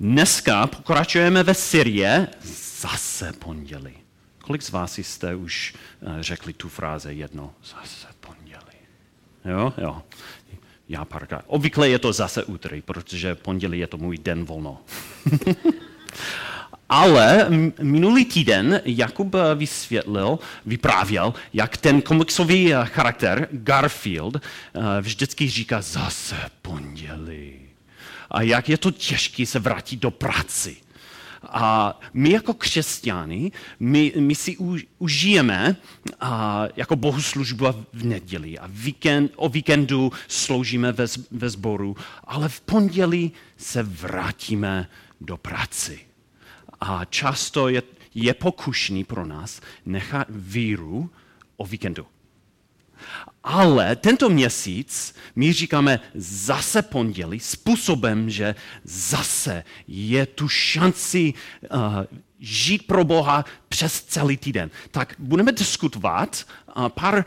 Dneska 0.00 0.66
pokračujeme 0.66 1.42
ve 1.42 1.54
Syrie 1.54 2.28
zase 2.80 3.32
pondělí. 3.32 3.92
Kolik 4.38 4.62
z 4.62 4.70
vás 4.70 4.98
jste 4.98 5.34
už 5.34 5.74
eh, 5.74 6.06
řekli 6.20 6.52
tu 6.52 6.68
fráze 6.68 7.12
jedno? 7.12 7.54
Zase 7.64 8.06
pondělí. 8.20 8.80
Jo, 9.44 9.72
jo. 9.78 10.02
Já 10.88 11.04
párkrát. 11.04 11.44
Obvykle 11.46 11.88
je 11.88 11.98
to 11.98 12.12
zase 12.12 12.44
úterý, 12.44 12.82
protože 12.82 13.34
pondělí 13.34 13.78
je 13.78 13.86
to 13.86 13.96
můj 13.96 14.18
den 14.18 14.44
volno. 14.44 14.78
Ale 16.88 17.46
minulý 17.82 18.24
týden 18.24 18.80
Jakub 18.84 19.34
eh, 19.34 19.54
vysvětlil, 19.54 20.38
vyprávěl, 20.66 21.34
jak 21.52 21.76
ten 21.76 22.02
komiksový 22.02 22.74
eh, 22.74 22.84
charakter 22.84 23.48
Garfield 23.52 24.36
vždycky 25.00 25.48
říká 25.48 25.80
zase 25.80 26.36
pondělí. 26.62 27.59
A 28.30 28.42
jak 28.42 28.68
je 28.68 28.78
to 28.78 28.90
těžké 28.90 29.46
se 29.46 29.58
vrátit 29.58 29.96
do 30.00 30.10
práci. 30.10 30.76
A 31.42 32.00
my 32.14 32.30
jako 32.30 32.54
křesťany, 32.54 33.52
my, 33.80 34.12
my 34.18 34.34
si 34.34 34.56
užijeme 34.98 35.76
a, 36.20 36.64
jako 36.76 36.96
bohoslužbu 36.96 37.66
v 37.92 38.04
neděli 38.04 38.58
a 38.58 38.66
víkend, 38.66 39.32
o 39.36 39.48
víkendu 39.48 40.12
sloužíme 40.28 40.92
ve, 40.92 41.06
ve 41.30 41.50
sboru, 41.50 41.96
ale 42.24 42.48
v 42.48 42.60
pondělí 42.60 43.32
se 43.56 43.82
vrátíme 43.82 44.88
do 45.20 45.36
práci. 45.36 46.00
A 46.80 47.04
často 47.04 47.68
je, 47.68 47.82
je 48.14 48.34
pokušný 48.34 49.04
pro 49.04 49.26
nás 49.26 49.60
nechat 49.86 50.26
víru 50.30 51.10
o 51.56 51.66
víkendu. 51.66 52.06
Ale 53.44 53.96
tento 53.96 54.28
měsíc 54.28 55.14
my 55.36 55.52
říkáme 55.52 56.00
zase 56.14 56.82
pondělí 56.82 57.40
způsobem, 57.40 58.30
že 58.30 58.54
zase 58.84 59.64
je 59.88 60.26
tu 60.26 60.48
šanci 60.48 61.34
uh, 61.34 61.78
žít 62.40 62.86
pro 62.86 63.04
Boha 63.04 63.44
přes 63.68 64.02
celý 64.02 64.36
týden. 64.36 64.70
Tak 64.90 65.14
budeme 65.18 65.52
diskutovat 65.52 66.46
uh, 66.76 66.88
pár 66.88 67.24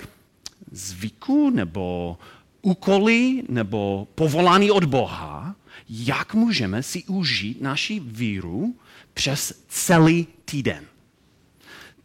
zvyků 0.72 1.50
nebo 1.50 2.18
úkoly 2.62 3.44
nebo 3.50 4.08
povolání 4.16 4.72
od 4.72 4.84
Boha, 4.84 5.56
jak 5.90 6.34
můžeme 6.34 6.84
si 6.84 7.04
užít 7.04 7.62
naši 7.62 8.00
víru 8.00 8.76
přes 9.14 9.64
celý 9.68 10.28
týden. 10.46 10.86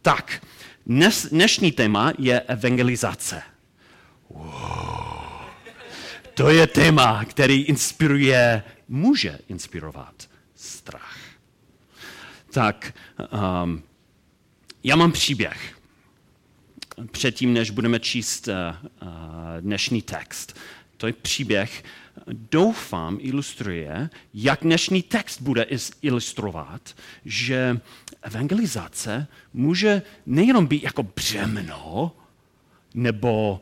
Tak, 0.01 0.45
dnes, 0.85 1.25
dnešní 1.25 1.71
téma 1.71 2.13
je 2.17 2.41
evangelizace. 2.41 3.41
Wow. 4.29 5.19
To 6.33 6.49
je 6.49 6.67
téma, 6.67 7.25
který 7.25 7.61
inspiruje, 7.61 8.63
může 8.87 9.39
inspirovat 9.47 10.29
strach. 10.55 11.17
Tak, 12.51 12.93
um, 13.63 13.83
já 14.83 14.95
mám 14.95 15.11
příběh. 15.11 15.79
Předtím, 17.11 17.53
než 17.53 17.69
budeme 17.69 17.99
číst 17.99 18.47
uh, 18.47 18.55
dnešní 19.59 20.01
text. 20.01 20.57
To 20.97 21.07
je 21.07 21.13
příběh, 21.13 21.83
doufám, 22.27 23.17
ilustruje, 23.21 24.09
jak 24.33 24.59
dnešní 24.61 25.03
text 25.03 25.41
bude 25.41 25.67
ilustrovat, 26.01 26.95
že 27.25 27.79
evangelizace 28.21 29.27
může 29.53 30.01
nejenom 30.25 30.67
být 30.67 30.83
jako 30.83 31.03
břemno, 31.03 32.15
nebo 32.93 33.61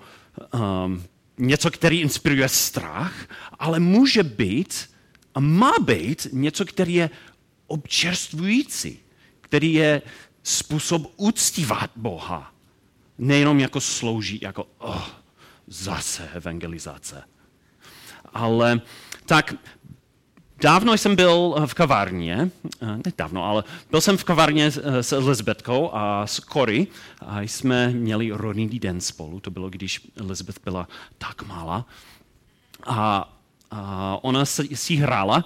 um, 0.54 1.04
něco, 1.38 1.72
který 1.72 2.02
inspiruje 2.02 2.50
strach, 2.50 3.14
ale 3.60 3.80
může 3.80 4.24
být 4.24 4.90
a 5.36 5.40
má 5.40 5.74
být 5.82 6.28
něco, 6.32 6.66
který 6.66 6.94
je 6.94 7.10
občerstvující, 7.68 9.00
který 9.42 9.74
je 9.74 10.02
způsob 10.44 11.14
uctívat 11.18 11.92
Boha. 11.96 12.54
Nejenom 13.18 13.60
jako 13.60 13.82
slouží, 13.82 14.40
jako 14.42 14.67
oh, 14.78 15.08
zase 15.67 16.30
evangelizace. 16.34 17.23
Ale 18.34 18.82
tak 19.26 19.54
Dávno 20.62 20.94
jsem 20.94 21.16
byl 21.16 21.56
v 21.66 21.73
kavárně, 21.73 22.50
eh, 22.82 22.86
ne 22.86 23.12
dávno, 23.18 23.44
ale 23.44 23.64
byl 23.92 24.02
jsem 24.02 24.18
v 24.18 24.23
kavárně 24.23 24.72
s 24.72 25.12
Elizabetkou 25.12 25.90
a 25.94 26.28
s 26.28 26.42
Cory 26.54 26.88
a 27.26 27.42
jsme 27.42 27.90
měli 27.90 28.32
rodný 28.32 28.80
den 28.80 29.02
spolu. 29.02 29.40
To 29.40 29.52
bylo, 29.52 29.70
když 29.70 30.08
Elizabeth 30.16 30.60
byla 30.64 30.88
tak 31.17 31.48
malá. 31.48 31.86
A, 32.88 33.34
a 33.72 34.17
ona 34.22 34.46
si 34.46 34.96
hrála 34.96 35.46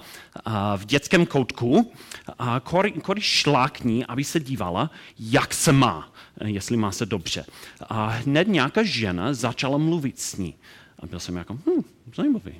v 0.76 0.84
dětském 0.84 1.26
koutku 1.26 1.92
a 2.38 2.60
Cory 2.60 2.92
šla 3.18 3.68
k 3.68 3.84
ní, 3.84 4.06
aby 4.06 4.24
se 4.24 4.40
dívala, 4.40 4.90
jak 5.18 5.54
se 5.54 5.72
má, 5.72 6.12
jestli 6.44 6.76
má 6.76 6.92
se 6.92 7.06
dobře. 7.06 7.44
A 7.88 8.06
hned 8.06 8.48
nějaká 8.48 8.82
žena 8.82 9.34
začala 9.34 9.78
mluvit 9.78 10.20
s 10.20 10.36
ní. 10.36 10.54
A 10.98 11.06
byl 11.06 11.20
jsem 11.20 11.36
jako, 11.36 11.54
hm, 11.54 11.82
zajímavý, 12.16 12.54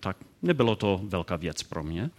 tak 0.00 0.16
nebylo 0.42 0.76
to 0.76 1.00
velká 1.04 1.36
věc 1.36 1.62
pro 1.62 1.82
mě, 1.82 2.10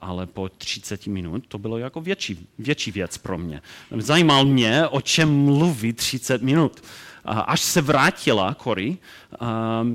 ale 0.00 0.26
po 0.26 0.48
30 0.48 1.06
minut 1.06 1.44
to 1.48 1.58
bylo 1.58 1.78
jako 1.78 2.00
větší, 2.00 2.48
větší 2.58 2.90
věc 2.90 3.18
pro 3.18 3.38
mě. 3.38 3.62
Zajímal 3.96 4.44
mě, 4.44 4.86
o 4.86 5.00
čem 5.00 5.44
mluví 5.44 5.92
30 5.92 6.42
minut. 6.42 6.84
Až 7.24 7.60
se 7.60 7.82
vrátila 7.82 8.54
Cory, 8.54 8.98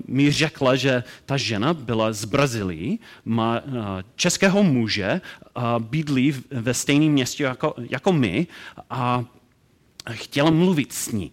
mi 0.07 0.31
řekla, 0.31 0.75
že 0.75 1.03
ta 1.25 1.38
žena 1.38 1.74
byla 1.74 2.13
z 2.13 2.25
Brazílie, 2.25 2.97
má 3.25 3.62
českého 4.16 4.63
muže, 4.63 5.22
bydlí 5.80 6.34
ve 6.51 6.74
stejném 6.74 7.12
městě 7.12 7.44
jako, 7.44 7.75
jako 7.90 8.13
my 8.13 8.47
a 8.90 9.25
chtěla 10.12 10.51
mluvit 10.51 10.94
s 10.94 11.12
ní 11.12 11.31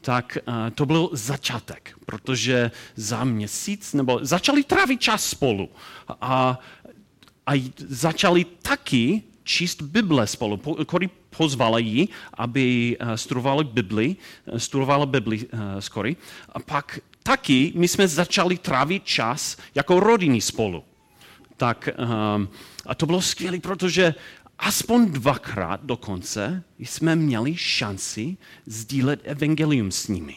tak 0.00 0.38
uh, 0.48 0.54
to 0.74 0.86
byl 0.86 1.10
začátek, 1.12 1.92
protože 2.06 2.70
za 2.96 3.24
měsíc, 3.24 3.92
nebo 3.94 4.18
začali 4.22 4.64
trávit 4.64 5.00
čas 5.00 5.24
spolu 5.24 5.68
a, 6.20 6.58
a 7.46 7.52
začali 7.88 8.44
taky 8.44 9.22
číst 9.44 9.82
Bible 9.82 10.26
spolu. 10.26 10.56
Kory 10.86 11.10
pozvala 11.36 11.78
ji, 11.78 12.08
aby 12.34 12.96
uh, 13.00 13.12
studovala 13.14 13.64
Bibli, 13.64 14.16
uh, 14.46 14.58
studovala 14.58 15.06
Bibli 15.06 15.46
s. 15.78 15.90
A 16.52 16.58
pak 16.60 17.00
taky 17.22 17.72
my 17.74 17.88
jsme 17.88 18.08
začali 18.08 18.58
trávit 18.58 19.04
čas 19.04 19.56
jako 19.74 20.00
rodiny 20.00 20.40
spolu. 20.40 20.84
Tak, 21.56 21.88
a 22.86 22.94
to 22.94 23.06
bylo 23.06 23.22
skvělé, 23.22 23.60
protože 23.60 24.14
aspoň 24.60 25.12
dvakrát 25.12 25.80
dokonce 25.84 26.62
jsme 26.78 27.16
měli 27.16 27.56
šanci 27.56 28.36
sdílet 28.66 29.20
evangelium 29.24 29.90
s 29.90 30.08
nimi. 30.08 30.36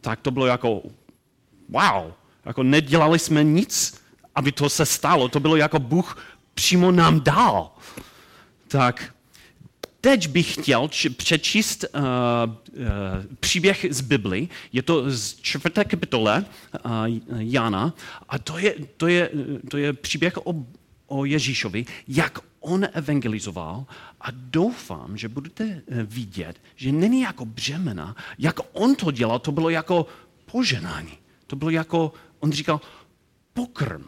Tak 0.00 0.20
to 0.20 0.30
bylo 0.30 0.46
jako, 0.46 0.82
wow, 1.68 2.12
jako 2.44 2.62
nedělali 2.62 3.18
jsme 3.18 3.44
nic, 3.44 4.00
aby 4.34 4.52
to 4.52 4.70
se 4.70 4.86
stalo. 4.86 5.28
To 5.28 5.40
bylo 5.40 5.56
jako 5.56 5.78
Bůh 5.78 6.18
přímo 6.54 6.90
nám 6.90 7.20
dal. 7.20 7.70
Tak 8.68 9.14
teď 10.00 10.28
bych 10.28 10.54
chtěl 10.54 10.88
přečíst 11.16 11.84
uh, 11.94 12.00
uh, 12.00 12.86
příběh 13.40 13.86
z 13.90 14.00
Bibli. 14.00 14.48
Je 14.72 14.82
to 14.82 15.10
z 15.10 15.34
čtvrté 15.34 15.84
kapitole 15.84 16.44
uh, 16.84 16.90
Jana 17.38 17.94
a 18.28 18.38
to 18.38 18.58
je, 18.58 18.74
to 18.96 19.06
je, 19.06 19.30
to 19.68 19.76
je 19.76 19.92
příběh 19.92 20.46
o, 20.46 20.54
o 21.10 21.24
Ježíšovi, 21.24 21.84
jak 22.08 22.38
on 22.60 22.86
evangelizoval 22.92 23.86
a 24.20 24.28
doufám, 24.30 25.16
že 25.16 25.28
budete 25.28 25.64
eh, 25.64 26.02
vidět, 26.02 26.62
že 26.76 26.92
není 26.92 27.20
jako 27.20 27.44
břemena. 27.44 28.16
Jak 28.38 28.60
on 28.72 28.94
to 28.94 29.10
dělal, 29.10 29.38
to 29.38 29.52
bylo 29.52 29.70
jako 29.70 30.06
poženání. 30.46 31.18
To 31.46 31.56
bylo 31.56 31.70
jako, 31.70 32.12
on 32.40 32.52
říkal, 32.52 32.80
pokrm. 33.52 34.04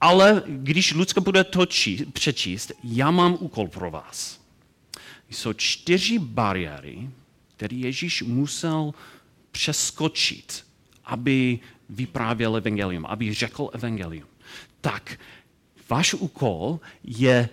Ale 0.00 0.42
když 0.46 0.94
Lucka 0.94 1.20
bude 1.20 1.44
to 1.44 1.66
či, 1.66 2.06
přečíst, 2.12 2.72
já 2.84 3.10
mám 3.10 3.36
úkol 3.40 3.68
pro 3.68 3.90
vás. 3.90 4.40
Jsou 5.30 5.52
čtyři 5.52 6.18
bariéry, 6.18 7.10
které 7.56 7.76
Ježíš 7.76 8.22
musel 8.22 8.94
přeskočit, 9.50 10.64
aby 11.04 11.58
vyprávěl 11.88 12.56
evangelium, 12.56 13.06
aby 13.06 13.34
řekl 13.34 13.70
evangelium. 13.72 14.28
Tak 14.80 15.18
váš 15.88 16.14
úkol 16.14 16.80
je 17.04 17.48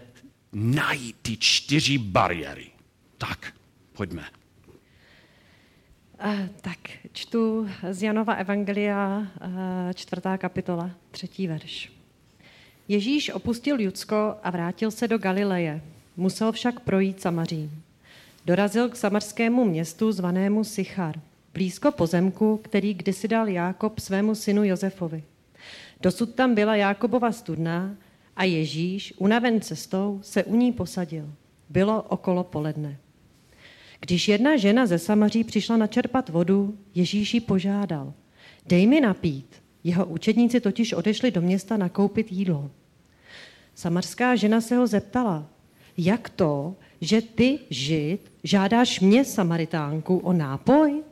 najít 0.54 1.16
ty 1.22 1.38
čtyři 1.38 1.98
bariéry. 1.98 2.68
Tak, 3.18 3.54
pojďme. 3.94 4.24
Uh, 6.26 6.48
tak, 6.62 6.80
čtu 7.12 7.70
z 7.92 8.04
Janova 8.04 8.34
Evangelia, 8.34 9.18
uh, 9.18 9.28
čtvrtá 9.94 10.38
kapitola, 10.38 10.92
třetí 11.12 11.48
verš. 11.48 11.92
Ježíš 12.88 13.30
opustil 13.30 13.80
Judsko 13.80 14.36
a 14.44 14.50
vrátil 14.50 14.92
se 14.92 15.08
do 15.08 15.18
Galileje. 15.18 15.82
Musel 16.18 16.52
však 16.52 16.80
projít 16.80 17.22
Samaří. 17.22 17.72
Dorazil 18.46 18.90
k 18.90 18.96
samarskému 18.96 19.66
městu 19.66 20.12
zvanému 20.12 20.64
Sichar, 20.64 21.16
blízko 21.54 21.92
pozemku, 21.92 22.58
který 22.58 22.94
kdysi 22.94 23.28
dal 23.28 23.48
Jákob 23.48 24.00
svému 24.00 24.36
synu 24.36 24.64
Josefovi. 24.64 25.24
Dosud 26.02 26.36
tam 26.36 26.56
byla 26.56 26.76
Jákobova 26.76 27.32
studna 27.32 27.96
A 28.36 28.44
Ježíš, 28.44 29.14
unaven 29.18 29.62
cestou, 29.62 30.20
se 30.24 30.44
u 30.44 30.56
ní 30.56 30.72
posadil. 30.72 31.34
Bylo 31.70 32.02
okolo 32.02 32.44
poledne. 32.44 32.98
Když 34.00 34.28
jedna 34.28 34.58
žena 34.58 34.86
ze 34.86 35.00
Samaří 35.00 35.44
přišla 35.44 35.78
načerpat 35.78 36.30
vodu, 36.30 36.78
Ježíš 36.96 37.34
ji 37.34 37.40
požádal. 37.40 38.14
Dej 38.66 38.88
mi 38.88 39.02
napít. 39.02 39.56
Jeho 39.84 40.06
učedníci 40.06 40.60
totiž 40.60 40.94
odešli 40.94 41.32
do 41.32 41.42
města 41.42 41.78
nakoupit 41.78 42.32
jídlo. 42.32 42.72
Samarská 43.76 44.36
žena 44.36 44.62
se 44.62 44.76
ho 44.76 44.88
zeptala, 44.88 45.50
jak 45.98 46.30
to, 46.30 46.76
že 47.02 47.22
ty, 47.22 47.60
žid, 47.70 48.32
žádáš 48.44 49.00
mě, 49.00 49.26
Samaritánku, 49.26 50.18
o 50.18 50.34
nápoj? 50.34 51.04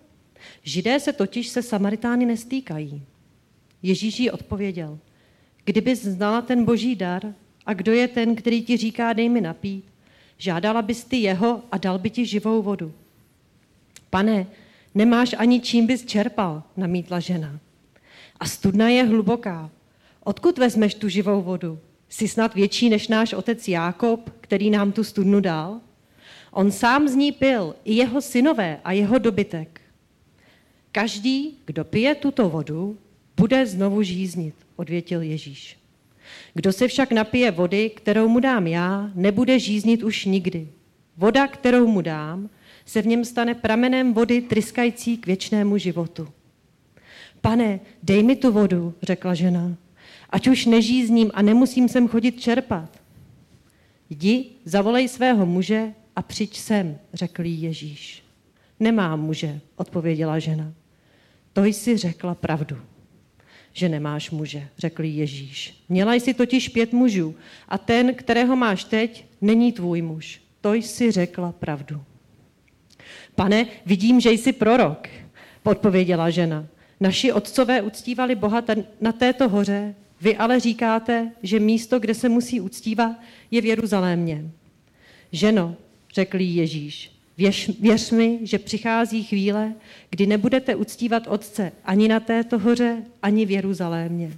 Židé 0.63 0.99
se 0.99 1.13
totiž 1.13 1.47
se 1.47 1.61
Samaritány 1.61 2.25
nestýkají. 2.25 3.03
Ježíš 3.83 4.19
jí 4.19 4.31
odpověděl, 4.31 4.99
kdyby 5.65 5.95
znala 5.95 6.41
ten 6.41 6.65
boží 6.65 6.95
dar 6.95 7.33
a 7.65 7.73
kdo 7.73 7.91
je 7.91 8.07
ten, 8.07 8.35
který 8.35 8.63
ti 8.63 8.77
říká, 8.77 9.13
dej 9.13 9.29
mi 9.29 9.41
napít, 9.41 9.85
žádala 10.37 10.81
bys 10.81 11.03
ty 11.03 11.17
jeho 11.17 11.61
a 11.71 11.77
dal 11.77 11.99
by 11.99 12.09
ti 12.09 12.25
živou 12.25 12.61
vodu. 12.61 12.93
Pane, 14.09 14.47
nemáš 14.95 15.35
ani 15.37 15.59
čím 15.59 15.87
bys 15.87 16.05
čerpal, 16.05 16.63
namítla 16.77 17.19
žena. 17.19 17.59
A 18.39 18.45
studna 18.45 18.89
je 18.89 19.03
hluboká. 19.03 19.69
Odkud 20.23 20.57
vezmeš 20.57 20.93
tu 20.93 21.09
živou 21.09 21.41
vodu? 21.41 21.79
Jsi 22.09 22.27
snad 22.27 22.55
větší 22.55 22.89
než 22.89 23.07
náš 23.07 23.33
otec 23.33 23.67
Jákob, 23.67 24.29
který 24.41 24.69
nám 24.69 24.91
tu 24.91 25.03
studnu 25.03 25.39
dal? 25.39 25.81
On 26.51 26.71
sám 26.71 27.07
z 27.07 27.15
ní 27.15 27.31
pil, 27.31 27.75
i 27.85 27.93
jeho 27.93 28.21
synové 28.21 28.79
a 28.83 28.91
jeho 28.91 29.17
dobytek. 29.17 29.81
Každý, 30.91 31.57
kdo 31.65 31.83
pije 31.83 32.15
tuto 32.15 32.49
vodu, 32.49 32.97
bude 33.37 33.65
znovu 33.65 34.03
žíznit, 34.03 34.55
odvětil 34.75 35.21
Ježíš. 35.21 35.77
Kdo 36.53 36.73
se 36.73 36.87
však 36.87 37.11
napije 37.11 37.51
vody, 37.51 37.89
kterou 37.89 38.27
mu 38.27 38.39
dám 38.39 38.67
já, 38.67 39.11
nebude 39.15 39.59
žíznit 39.59 40.03
už 40.03 40.25
nikdy. 40.25 40.67
Voda, 41.17 41.47
kterou 41.47 41.87
mu 41.87 42.01
dám, 42.01 42.49
se 42.85 43.01
v 43.01 43.07
něm 43.07 43.25
stane 43.25 43.53
pramenem 43.55 44.13
vody 44.13 44.41
tryskající 44.41 45.17
k 45.17 45.27
věčnému 45.27 45.77
životu. 45.77 46.27
Pane, 47.41 47.79
dej 48.03 48.23
mi 48.23 48.35
tu 48.35 48.51
vodu, 48.51 48.93
řekla 49.01 49.33
žena, 49.33 49.77
ať 50.29 50.47
už 50.47 50.65
nežízním 50.65 51.31
a 51.33 51.41
nemusím 51.41 51.89
sem 51.89 52.07
chodit 52.07 52.41
čerpat. 52.41 53.01
Jdi, 54.09 54.45
zavolej 54.65 55.07
svého 55.07 55.45
muže 55.45 55.93
a 56.15 56.21
přijď 56.21 56.57
sem, 56.57 56.97
řekl 57.13 57.45
Ježíš. 57.45 58.23
Nemám 58.79 59.21
muže, 59.21 59.59
odpověděla 59.75 60.39
žena. 60.39 60.73
To 61.53 61.63
jsi 61.63 61.97
řekla 61.97 62.35
pravdu, 62.35 62.77
že 63.73 63.89
nemáš 63.89 64.31
muže, 64.31 64.67
řekl 64.77 65.03
Ježíš. 65.03 65.83
Měla 65.89 66.13
jsi 66.13 66.33
totiž 66.33 66.69
pět 66.69 66.93
mužů 66.93 67.35
a 67.69 67.77
ten, 67.77 68.13
kterého 68.13 68.55
máš 68.55 68.83
teď, 68.83 69.25
není 69.41 69.71
tvůj 69.71 70.01
muž. 70.01 70.41
To 70.61 70.73
jsi 70.73 71.11
řekla 71.11 71.51
pravdu. 71.51 72.01
Pane, 73.35 73.65
vidím, 73.85 74.19
že 74.19 74.31
jsi 74.31 74.53
prorok, 74.53 75.07
odpověděla 75.63 76.29
žena. 76.29 76.67
Naši 76.99 77.31
otcové 77.31 77.81
uctívali 77.81 78.35
Boha 78.35 78.63
na 79.01 79.11
této 79.11 79.49
hoře, 79.49 79.95
vy 80.21 80.37
ale 80.37 80.59
říkáte, 80.59 81.31
že 81.43 81.59
místo, 81.59 81.99
kde 81.99 82.13
se 82.13 82.29
musí 82.29 82.61
uctívat, 82.61 83.11
je 83.51 83.61
v 83.61 83.65
Jeruzalémě. 83.65 84.51
Ženo, 85.31 85.75
řekl 86.13 86.37
Ježíš, 86.39 87.11
věř, 87.37 87.79
věř 87.79 88.11
mi, 88.11 88.39
že 88.41 88.59
přichází 88.59 89.23
chvíle, 89.23 89.73
kdy 90.09 90.27
nebudete 90.27 90.75
uctívat 90.75 91.27
Otce 91.27 91.71
ani 91.85 92.07
na 92.07 92.19
této 92.19 92.59
hoře, 92.59 93.03
ani 93.21 93.45
v 93.45 93.51
Jeruzalémě. 93.51 94.37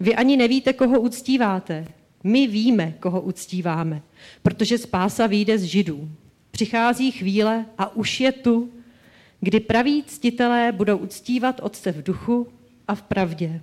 Vy 0.00 0.14
ani 0.14 0.36
nevíte, 0.36 0.72
koho 0.72 1.00
uctíváte. 1.00 1.86
My 2.24 2.46
víme, 2.46 2.94
koho 3.00 3.20
uctíváme, 3.20 4.02
protože 4.42 4.78
spása 4.78 5.26
vyjde 5.26 5.58
z 5.58 5.62
Židů. 5.64 6.08
Přichází 6.50 7.10
chvíle 7.10 7.66
a 7.78 7.96
už 7.96 8.20
je 8.20 8.32
tu, 8.32 8.72
kdy 9.40 9.60
praví 9.60 10.04
ctitelé 10.06 10.72
budou 10.72 10.96
uctívat 10.96 11.60
Otce 11.62 11.92
v 11.92 12.02
duchu 12.02 12.48
a 12.88 12.94
v 12.94 13.02
pravdě. 13.02 13.60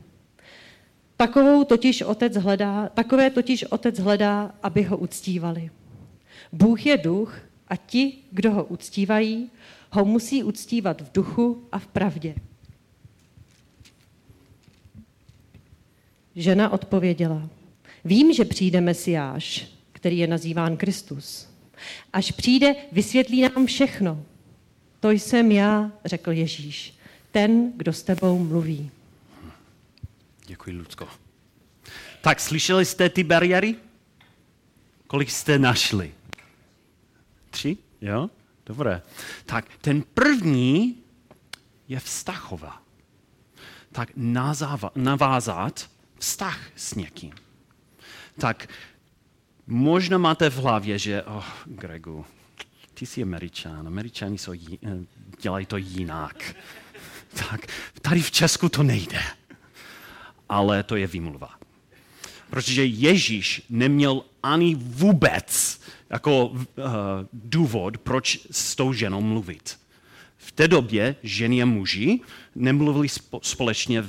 Takovou 1.17 1.63
totiž 1.63 2.01
otec 2.01 2.37
hledá, 2.37 2.89
takové 2.93 3.29
totiž 3.29 3.63
otec 3.63 3.99
hledá, 3.99 4.55
aby 4.63 4.83
ho 4.83 4.97
uctívali. 4.97 5.69
Bůh 6.51 6.85
je 6.85 6.97
duch 6.97 7.39
a 7.73 7.75
ti, 7.75 8.13
kdo 8.31 8.51
ho 8.51 8.63
uctívají, 8.63 9.49
ho 9.91 10.05
musí 10.05 10.43
uctívat 10.43 11.01
v 11.01 11.11
duchu 11.11 11.67
a 11.71 11.79
v 11.79 11.87
pravdě. 11.87 12.35
Žena 16.35 16.69
odpověděla, 16.69 17.49
vím, 18.05 18.33
že 18.33 18.45
přijde 18.45 18.81
Mesiáš, 18.81 19.67
který 19.91 20.17
je 20.17 20.27
nazýván 20.27 20.77
Kristus. 20.77 21.49
Až 22.13 22.31
přijde, 22.31 22.75
vysvětlí 22.91 23.41
nám 23.41 23.65
všechno. 23.65 24.25
To 24.99 25.11
jsem 25.11 25.51
já, 25.51 25.91
řekl 26.05 26.31
Ježíš, 26.31 26.93
ten, 27.31 27.71
kdo 27.75 27.93
s 27.93 28.03
tebou 28.03 28.39
mluví. 28.39 28.91
Děkuji, 30.45 30.71
Lucko. 30.75 31.07
Tak 32.21 32.39
slyšeli 32.39 32.85
jste 32.85 33.09
ty 33.09 33.23
bariéry? 33.23 33.75
Kolik 35.07 35.31
jste 35.31 35.59
našli? 35.59 36.11
Tři? 37.53 37.77
Jo? 38.01 38.29
Dobré. 38.65 39.01
Tak 39.45 39.65
ten 39.81 40.01
první 40.13 41.03
je 41.87 41.99
vztachová. 41.99 42.81
Tak 43.91 44.09
navázat 44.95 45.89
vztah 46.19 46.59
s 46.75 46.95
někým. 46.95 47.33
Tak 48.39 48.67
možná 49.67 50.17
máte 50.17 50.49
v 50.49 50.55
hlavě, 50.55 50.99
že, 50.99 51.23
oh, 51.23 51.45
Gregu, 51.65 52.25
ty 52.93 53.05
jsi 53.05 53.21
američan, 53.21 53.87
američani 53.87 54.37
jsou, 54.37 54.53
dělají 55.41 55.65
to 55.65 55.77
jinak. 55.77 56.55
Tak 57.49 57.67
tady 58.01 58.21
v 58.21 58.31
Česku 58.31 58.69
to 58.69 58.83
nejde. 58.83 59.21
Ale 60.49 60.83
to 60.83 60.95
je 60.95 61.07
výmluva. 61.07 61.62
Protože 62.53 62.85
Ježíš 62.85 63.61
neměl 63.69 64.23
ani 64.43 64.75
vůbec 64.75 65.81
jako 66.09 66.45
uh, 66.45 66.61
důvod, 67.33 67.97
proč 67.97 68.39
s 68.51 68.75
tou 68.75 68.93
ženou 68.93 69.21
mluvit. 69.21 69.79
V 70.37 70.51
té 70.51 70.67
době 70.67 71.15
ženy 71.23 71.61
a 71.61 71.65
muži 71.65 72.19
nemluvili 72.55 73.07
společně 73.41 74.01
uh, 74.01 74.07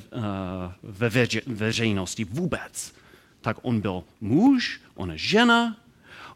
ve 0.82 1.08
veře, 1.08 1.40
veřejnosti 1.46 2.24
vůbec. 2.24 2.94
Tak 3.40 3.56
on 3.62 3.80
byl 3.80 4.04
muž, 4.20 4.80
ona 4.94 5.16
žena, 5.16 5.76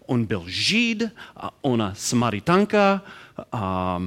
on 0.06 0.25
byl 0.25 0.44
žid 0.46 1.02
a 1.36 1.50
ona 1.60 1.94
samaritanka. 1.94 3.03
A 3.53 4.03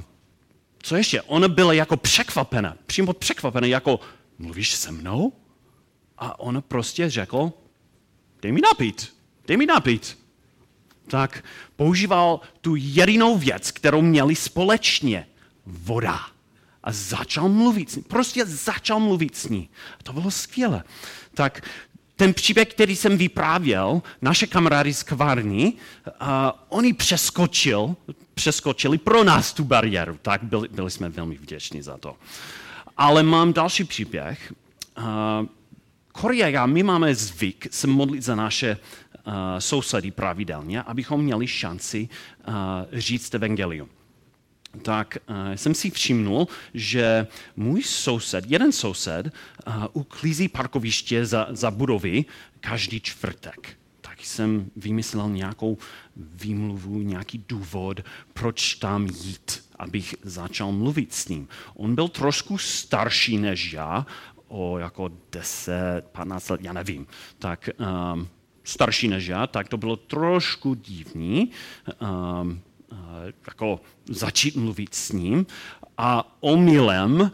co 0.82 0.96
ještě? 0.96 1.22
Ona 1.22 1.48
byla 1.48 1.74
jako 1.74 1.98
překvapena, 1.98 2.78
přímo 2.86 3.14
překvapena, 3.14 3.68
jako 3.68 4.00
mluvíš 4.40 4.72
se 4.72 4.92
mnou? 4.92 5.34
A 6.18 6.40
ona 6.40 6.62
prostě 6.62 7.10
řekl, 7.10 7.54
dej 8.42 8.52
mi 8.52 8.62
napít, 8.62 9.14
dej 9.48 9.58
mi 9.58 9.66
napít. 9.66 10.18
Tak 11.08 11.44
používal 11.76 12.40
tu 12.62 12.76
jedinou 12.76 13.38
věc, 13.38 13.72
kterou 13.72 14.02
měli 14.02 14.36
společně. 14.36 15.28
Voda. 15.66 16.20
A 16.84 16.92
začal 16.92 17.50
mluvit 17.50 17.92
s 17.92 17.96
ní. 17.96 18.04
Prostě 18.04 18.46
začal 18.46 19.00
mluvit 19.00 19.36
s 19.36 19.50
ní. 19.50 19.70
A 20.00 20.04
to 20.04 20.14
bylo 20.14 20.32
skvělé. 20.32 20.84
Tak 21.34 21.70
ten 22.16 22.34
příběh, 22.34 22.68
který 22.68 22.96
jsem 22.96 23.18
vyprávěl, 23.18 24.02
naše 24.22 24.48
kamarády 24.48 24.94
z 24.94 25.04
kvarny, 25.04 25.74
uh, 26.06 26.28
oni 26.70 26.94
přeskočil, 26.94 27.96
přeskočili 28.34 28.98
pro 28.98 29.24
nás 29.24 29.54
tu 29.54 29.64
bariéru, 29.64 30.20
tak 30.22 30.44
byli, 30.44 30.68
byli 30.68 30.92
jsme 30.92 31.10
velmi 31.10 31.36
vděční 31.36 31.82
za 31.82 31.98
to. 31.98 32.16
Ale 32.98 33.24
mám 33.24 33.54
další 33.54 33.84
příběh. 33.84 34.54
Uh, 34.98 35.04
Korea, 36.12 36.66
my 36.66 36.84
máme 36.84 37.16
zvyk 37.16 37.68
se 37.72 37.88
modlit 37.88 38.24
za 38.24 38.36
naše 38.36 38.78
uh, 38.78 39.34
sousedy 39.60 40.12
pravidelně, 40.12 40.82
abychom 40.82 41.24
měli 41.24 41.48
šanci 41.48 42.10
uh, 42.48 42.54
říct 42.94 43.34
evangelium 43.34 43.90
tak 44.82 45.18
uh, 45.30 45.36
jsem 45.56 45.76
si 45.76 45.90
všimnul, 45.90 46.48
že 46.74 47.28
můj 47.56 47.84
soused, 47.84 48.46
jeden 48.48 48.72
soused, 48.72 49.26
uh, 49.68 49.74
uklízí 49.94 50.48
parkoviště 50.48 51.26
za, 51.26 51.48
za 51.50 51.72
budovy 51.72 52.26
každý 52.60 53.02
čtvrtek. 53.02 53.78
Tak 54.02 54.20
jsem 54.24 54.72
vymyslel 54.76 55.30
nějakou 55.30 55.78
výmluvu, 56.16 57.02
nějaký 57.02 57.44
důvod, 57.50 58.00
proč 58.34 58.76
tam 58.76 59.08
jít, 59.08 59.64
abych 59.80 60.16
začal 60.24 60.72
mluvit 60.72 61.14
s 61.14 61.28
ním. 61.28 61.48
On 61.74 61.96
byl 61.96 62.08
trošku 62.08 62.58
starší 62.58 63.38
než 63.38 63.74
já, 63.74 64.06
o 64.52 64.78
jako 64.78 65.12
10, 65.32 66.04
15 66.12 66.50
let, 66.50 66.62
já 66.64 66.74
nevím. 66.74 67.08
Tak 67.40 67.70
um, 68.14 68.28
starší 68.64 69.08
než 69.08 69.28
já, 69.28 69.48
tak 69.48 69.68
to 69.70 69.78
bylo 69.78 69.96
trošku 69.96 70.74
divný. 70.74 71.52
Um, 72.42 72.62
jako 73.48 73.80
začít 74.10 74.56
mluvit 74.56 74.96
s 74.96 75.12
ním 75.12 75.46
a 75.98 76.38
omylem 76.40 77.32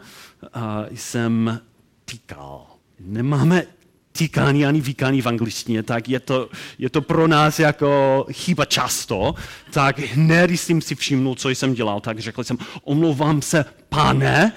jsem 0.94 1.60
týkal. 2.04 2.66
Nemáme 3.00 3.66
týkání 4.12 4.66
ani 4.66 4.80
výkání 4.80 5.22
v 5.22 5.26
angličtině, 5.26 5.82
tak 5.82 6.08
je 6.08 6.20
to, 6.20 6.48
je 6.78 6.90
to 6.90 7.02
pro 7.02 7.28
nás 7.28 7.58
jako 7.58 8.26
chyba 8.32 8.64
často. 8.64 9.34
Tak 9.70 9.98
hned, 9.98 10.50
jsem 10.50 10.80
si 10.80 10.94
všimnul, 10.94 11.34
co 11.34 11.48
jsem 11.48 11.74
dělal, 11.74 12.00
tak 12.00 12.18
řekl 12.18 12.44
jsem, 12.44 12.58
omlouvám 12.84 13.42
se, 13.42 13.64
pane, 13.88 14.52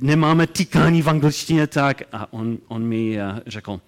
nemáme 0.00 0.46
týkání 0.46 1.02
v 1.02 1.08
angličtině, 1.08 1.66
tak 1.66 2.02
a 2.12 2.32
on, 2.32 2.58
on 2.68 2.82
mi 2.82 3.20
eh, 3.20 3.40
řekl, 3.46 3.80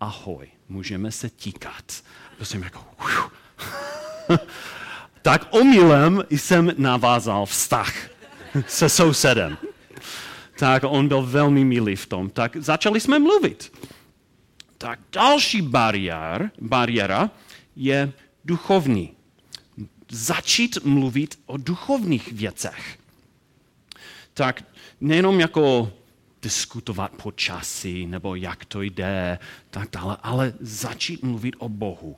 ahoj, 0.00 0.48
můžeme 0.68 1.12
se 1.12 1.30
týkat. 1.30 2.02
To 2.38 2.44
jsem 2.44 2.62
jako, 2.62 2.86
tak 5.22 5.48
omylem 5.50 6.22
jsem 6.30 6.72
navázal 6.78 7.46
vztah 7.46 7.94
se 8.66 8.88
sousedem. 8.88 9.56
Tak 10.58 10.82
on 10.86 11.08
byl 11.08 11.22
velmi 11.22 11.64
milý 11.64 11.96
v 11.96 12.06
tom. 12.06 12.30
Tak 12.30 12.56
začali 12.56 13.00
jsme 13.00 13.18
mluvit. 13.18 13.72
Tak 14.78 14.98
další 15.12 15.62
bariér, 15.62 16.50
bariéra 16.60 17.30
je 17.76 18.12
duchovní. 18.44 19.12
Začít 20.10 20.84
mluvit 20.84 21.38
o 21.46 21.56
duchovních 21.56 22.32
věcech. 22.32 22.98
Tak 24.34 24.64
nejenom 25.00 25.40
jako 25.40 25.92
diskutovat 26.42 27.12
po 27.22 27.32
časy, 27.32 28.06
nebo 28.06 28.34
jak 28.34 28.64
to 28.64 28.82
jde, 28.82 29.38
tak 29.70 29.90
dále, 29.90 30.16
ale 30.22 30.52
začít 30.60 31.22
mluvit 31.22 31.54
o 31.58 31.68
Bohu. 31.68 32.16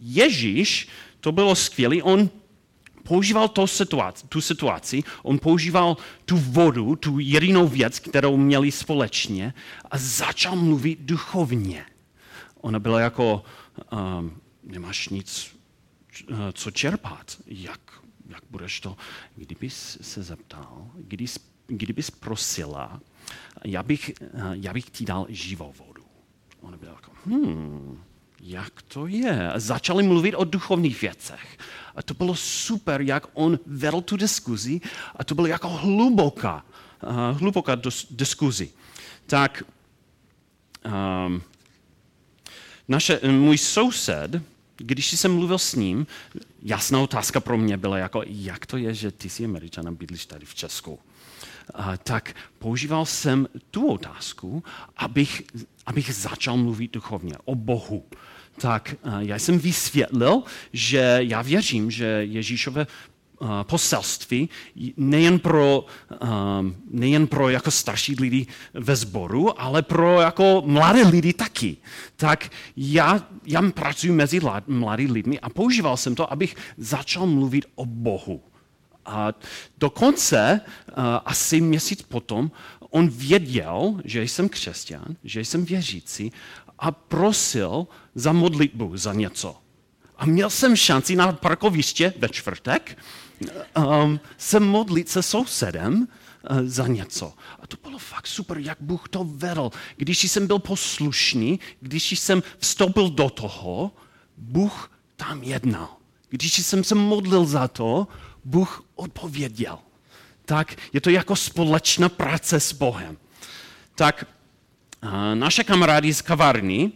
Ježíš, 0.00 0.88
to 1.20 1.32
bylo 1.32 1.54
skvělé, 1.54 2.02
on 2.02 2.30
používal 3.02 3.48
to 3.48 3.66
situaci, 3.66 4.26
tu 4.28 4.40
situaci, 4.40 5.02
on 5.22 5.38
používal 5.38 5.96
tu 6.24 6.36
vodu, 6.36 6.96
tu 6.96 7.18
jedinou 7.18 7.68
věc, 7.68 7.98
kterou 7.98 8.36
měli 8.36 8.72
společně 8.72 9.54
a 9.90 9.98
začal 9.98 10.56
mluvit 10.56 11.00
duchovně. 11.00 11.84
Ona 12.60 12.78
byla 12.78 13.00
jako, 13.00 13.44
um, 13.92 14.40
nemáš 14.62 15.08
nic, 15.08 15.56
co 16.52 16.70
čerpat, 16.70 17.36
jak, 17.46 17.80
jak 18.38 18.50
budeš 18.50 18.80
to, 18.80 18.96
kdybys 19.36 19.98
se 20.00 20.22
zeptal, 20.22 20.90
kdybys, 20.94 21.38
kdybys 21.66 22.10
prosila, 22.10 23.00
já 23.64 23.82
bych, 23.82 24.12
já 24.52 24.72
bych 24.72 24.90
ti 24.90 25.04
dal 25.04 25.26
živou 25.28 25.74
vodu. 25.78 26.02
Ona 26.60 26.76
byla 26.76 26.92
jako, 26.92 27.12
hmm, 27.26 28.02
jak 28.40 28.82
to 28.82 29.06
je? 29.06 29.52
Začali 29.56 30.02
mluvit 30.02 30.34
o 30.34 30.44
duchovních 30.44 31.00
věcech. 31.00 31.58
A 31.94 32.02
to 32.02 32.14
bylo 32.14 32.36
super, 32.36 33.00
jak 33.00 33.26
on 33.32 33.58
vedl 33.66 34.00
tu 34.00 34.16
diskuzi 34.16 34.80
a 35.16 35.24
to 35.24 35.34
bylo 35.34 35.46
jako 35.46 35.68
hluboká, 35.68 36.64
uh, 37.02 37.38
hluboká 37.38 37.74
dos, 37.74 38.06
diskuzi. 38.10 38.70
Tak 39.26 39.62
um, 41.26 41.42
naše, 42.88 43.20
můj 43.30 43.58
soused, 43.58 44.42
když 44.78 45.12
jsem 45.12 45.34
mluvil 45.34 45.58
s 45.58 45.74
ním, 45.74 46.06
jasná 46.62 47.00
otázka 47.00 47.40
pro 47.40 47.58
mě 47.58 47.76
byla 47.76 47.98
jako, 47.98 48.22
jak 48.26 48.66
to 48.66 48.76
je, 48.76 48.94
že 48.94 49.10
ty 49.10 49.28
jsi 49.28 49.44
američan 49.44 49.88
a 49.88 49.90
bydlíš 49.90 50.26
tady 50.26 50.46
v 50.46 50.54
Česku. 50.54 50.92
Uh, 51.78 51.96
tak 52.02 52.34
používal 52.58 53.06
jsem 53.06 53.48
tu 53.70 53.88
otázku, 53.88 54.64
abych, 54.96 55.42
abych 55.86 56.14
začal 56.14 56.56
mluvit 56.56 56.92
duchovně 56.92 57.34
o 57.44 57.54
Bohu 57.54 58.04
tak 58.58 58.94
já 59.18 59.38
jsem 59.38 59.58
vysvětlil, 59.58 60.42
že 60.72 61.18
já 61.20 61.42
věřím, 61.42 61.90
že 61.90 62.04
Ježíšové 62.06 62.86
poselství 63.62 64.48
nejen 64.96 65.38
pro, 65.38 65.86
eh, 66.12 66.16
nejen 66.90 67.26
pro 67.26 67.48
jako 67.48 67.70
starší 67.70 68.16
lidi 68.20 68.46
ve 68.74 68.96
sboru, 68.96 69.60
ale 69.60 69.82
pro 69.82 70.20
jako 70.20 70.62
mladé 70.66 71.08
lidi 71.08 71.32
taky. 71.32 71.76
Tak 72.16 72.50
já, 72.76 73.26
já 73.46 73.62
pracuji 73.62 74.12
mezi 74.12 74.40
mladými 74.66 75.12
lidmi 75.12 75.40
a 75.40 75.48
používal 75.50 75.96
jsem 75.96 76.14
to, 76.14 76.32
abych 76.32 76.56
začal 76.76 77.26
mluvit 77.26 77.66
o 77.74 77.86
Bohu. 77.86 78.42
A 79.06 79.32
dokonce 79.78 80.60
asi 81.24 81.60
měsíc 81.60 82.02
potom 82.02 82.50
on 82.90 83.08
věděl, 83.08 84.00
že 84.04 84.22
jsem 84.22 84.48
křesťan, 84.48 85.16
že 85.24 85.40
jsem 85.40 85.64
věřící 85.64 86.32
a 86.78 86.90
prosil 86.90 87.86
za 88.14 88.32
modlitbu 88.32 88.96
za 88.96 89.12
něco. 89.12 89.56
A 90.16 90.26
měl 90.26 90.50
jsem 90.50 90.76
šanci 90.76 91.16
na 91.16 91.32
parkoviště 91.32 92.14
ve 92.18 92.28
čtvrtek 92.28 92.98
um, 93.76 94.20
se 94.36 94.60
modlit 94.60 95.08
se 95.08 95.22
sousedem 95.22 96.08
uh, 96.50 96.58
za 96.64 96.86
něco. 96.86 97.32
A 97.60 97.66
to 97.66 97.76
bylo 97.82 97.98
fakt 97.98 98.26
super, 98.26 98.58
jak 98.58 98.78
Bůh 98.80 99.08
to 99.08 99.24
vedl. 99.24 99.70
Když 99.96 100.24
jsem 100.24 100.46
byl 100.46 100.58
poslušný, 100.58 101.60
když 101.80 102.18
jsem 102.18 102.42
vstoupil 102.58 103.10
do 103.10 103.30
toho, 103.30 103.90
Bůh 104.36 104.90
tam 105.16 105.42
jednal. 105.42 105.88
Když 106.28 106.58
jsem 106.58 106.84
se 106.84 106.94
modlil 106.94 107.44
za 107.44 107.68
to, 107.68 108.08
Bůh 108.44 108.84
odpověděl. 108.94 109.78
Tak 110.44 110.76
je 110.92 111.00
to 111.00 111.10
jako 111.10 111.36
společná 111.36 112.08
práce 112.08 112.60
s 112.60 112.72
Bohem. 112.72 113.16
Tak 113.94 114.24
naše 115.34 115.64
kamarády 115.64 116.14
z 116.14 116.22
kavárny, 116.22 116.92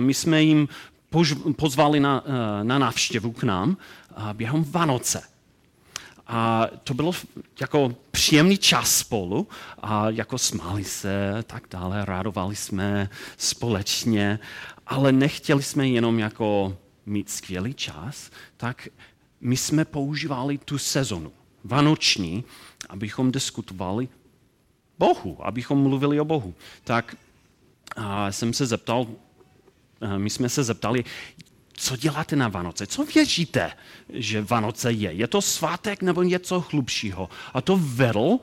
my 0.00 0.14
jsme 0.14 0.42
jim 0.42 0.68
pozvali 1.56 2.00
na, 2.00 2.24
na 2.62 2.78
návštěvu 2.78 3.32
k 3.32 3.42
nám 3.42 3.76
během 4.32 4.64
Vánoce. 4.64 5.22
A 6.28 6.66
to 6.84 6.94
bylo 6.94 7.12
jako 7.60 7.96
příjemný 8.10 8.58
čas 8.58 8.96
spolu 8.96 9.48
a 9.82 10.10
jako 10.10 10.38
smáli 10.38 10.84
se 10.84 11.44
tak 11.46 11.64
dále, 11.70 12.04
rádovali 12.04 12.56
jsme 12.56 13.10
společně, 13.36 14.38
ale 14.86 15.12
nechtěli 15.12 15.62
jsme 15.62 15.88
jenom 15.88 16.18
jako 16.18 16.76
mít 17.06 17.30
skvělý 17.30 17.74
čas, 17.74 18.30
tak 18.56 18.88
my 19.40 19.56
jsme 19.56 19.84
používali 19.84 20.58
tu 20.58 20.78
sezonu, 20.78 21.32
vánoční, 21.64 22.44
abychom 22.88 23.32
diskutovali 23.32 24.08
Bohu, 24.98 25.46
abychom 25.46 25.82
mluvili 25.82 26.20
o 26.20 26.24
Bohu. 26.24 26.54
Tak 26.84 27.16
a 27.96 28.32
jsem 28.32 28.52
se 28.52 28.66
zeptal, 28.66 29.06
my 30.16 30.30
jsme 30.30 30.48
se 30.48 30.64
zeptali, 30.64 31.04
co 31.78 31.96
děláte 31.96 32.36
na 32.36 32.48
Vánoce? 32.48 32.86
Co 32.86 33.04
věříte, 33.04 33.72
že 34.08 34.42
Vánoce 34.42 34.92
je? 34.92 35.12
Je 35.12 35.26
to 35.26 35.42
svátek 35.42 36.02
nebo 36.02 36.22
něco 36.22 36.64
hlubšího? 36.70 37.28
A 37.54 37.60
to 37.60 37.76
vedl 37.76 38.38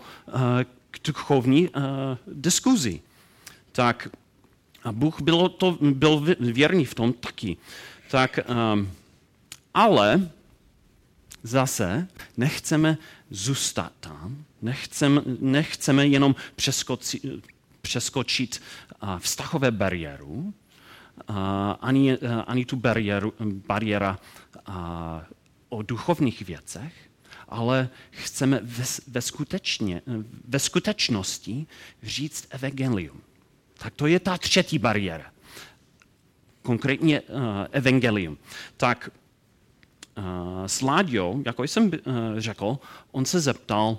k 0.92 1.00
duchovní 1.08 1.70
diskuzi. 2.27 3.01
Tak 3.72 4.10
a 4.84 4.92
Bůh 4.92 5.22
byl, 5.22 5.50
to, 5.50 5.77
byl 5.82 6.36
věrný 6.39 6.86
v 6.86 6.94
tom 6.94 7.13
taky. 7.13 7.58
Tak, 8.12 8.39
um, 8.74 8.92
ale 9.74 10.30
zase 11.44 12.08
nechceme 12.38 12.98
zůstat 13.30 13.92
tam, 14.00 14.46
nechceme, 14.62 15.22
nechceme 15.39 16.08
jenom 16.08 16.36
přeskočit, 16.56 17.25
přeskočit 17.82 18.62
vztahové 19.20 19.72
bariéru, 19.72 20.54
ani, 21.81 22.17
ani 22.48 22.65
tu 22.65 22.75
bariéru, 22.75 23.34
bariéra 23.67 24.19
o 25.69 25.81
duchovních 25.81 26.41
věcech, 26.41 26.93
ale 27.50 27.89
chceme 28.12 28.60
ve, 28.63 28.84
ve, 29.07 29.22
skutečně, 29.22 30.01
ve 30.48 30.60
skutečnosti 30.60 31.67
říct 32.03 32.48
evangelium. 32.50 33.22
Tak 33.77 33.93
to 33.93 34.07
je 34.07 34.19
ta 34.19 34.38
třetí 34.38 34.79
bariéra. 34.79 35.31
Konkrétně 36.62 37.22
uh, 37.22 37.38
evangelium. 37.72 38.38
Tak 38.77 39.10
uh, 40.17 40.24
s 40.65 40.81
Láďou, 40.81 41.43
jako 41.45 41.63
jsem 41.63 41.86
uh, 41.86 41.91
řekl, 42.38 42.77
on 43.12 43.25
se 43.25 43.39
zeptal, 43.39 43.98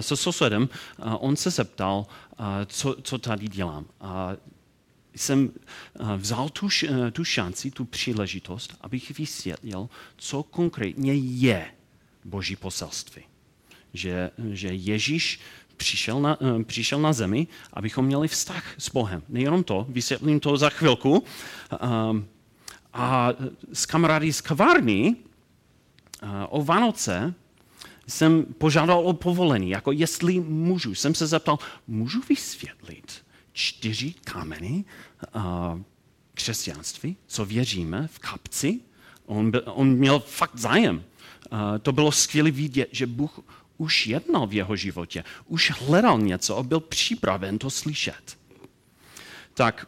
se 0.00 0.16
sousedem, 0.16 0.68
on 1.18 1.36
se 1.36 1.50
zeptal, 1.50 2.06
co, 2.66 2.96
co 3.02 3.18
tady 3.18 3.48
dělám. 3.48 3.86
Jsem 5.14 5.52
vzal 6.16 6.48
tu, 6.48 6.68
tu 7.12 7.24
šanci, 7.24 7.70
tu 7.70 7.84
příležitost, 7.84 8.76
abych 8.80 9.18
vysvětlil, 9.18 9.88
co 10.16 10.42
konkrétně 10.42 11.14
je 11.14 11.70
Boží 12.24 12.56
poselství. 12.56 13.22
Že, 13.92 14.30
že 14.52 14.68
Ježíš 14.68 15.40
přišel 15.76 16.20
na, 16.20 16.38
přišel 16.64 17.00
na 17.00 17.12
zemi, 17.12 17.46
abychom 17.72 18.04
měli 18.04 18.28
vztah 18.28 18.74
s 18.78 18.90
Bohem. 18.90 19.22
Nejenom 19.28 19.64
to, 19.64 19.86
vysvětlím 19.88 20.40
to 20.40 20.56
za 20.56 20.70
chvilku. 20.70 21.24
A 22.92 23.32
s 23.72 23.86
kamarády 23.86 24.32
z 24.32 24.40
kavárny 24.40 25.16
o 26.48 26.64
Vánoce 26.64 27.34
jsem 28.06 28.44
požádal 28.44 29.06
o 29.06 29.12
povolení, 29.12 29.70
jako 29.70 29.92
jestli 29.92 30.40
můžu. 30.40 30.94
Jsem 30.94 31.14
se 31.14 31.26
zeptal, 31.26 31.58
můžu 31.86 32.20
vysvětlit 32.28 33.24
čtyři 33.52 34.14
kameny 34.24 34.84
křesťanství, 36.34 37.16
co 37.26 37.44
věříme 37.44 38.08
v 38.12 38.18
kapci? 38.18 38.80
On, 39.26 39.50
byl, 39.50 39.62
on 39.66 39.90
měl 39.90 40.20
fakt 40.20 40.58
zájem. 40.58 41.04
To 41.82 41.92
bylo 41.92 42.12
skvělé 42.12 42.50
vidět, 42.50 42.88
že 42.92 43.06
Bůh 43.06 43.40
už 43.76 44.06
jednal 44.06 44.46
v 44.46 44.54
jeho 44.54 44.76
životě, 44.76 45.24
už 45.46 45.70
hledal 45.70 46.18
něco 46.18 46.56
a 46.58 46.62
byl 46.62 46.80
připraven 46.80 47.58
to 47.58 47.70
slyšet. 47.70 48.38
tak 49.54 49.86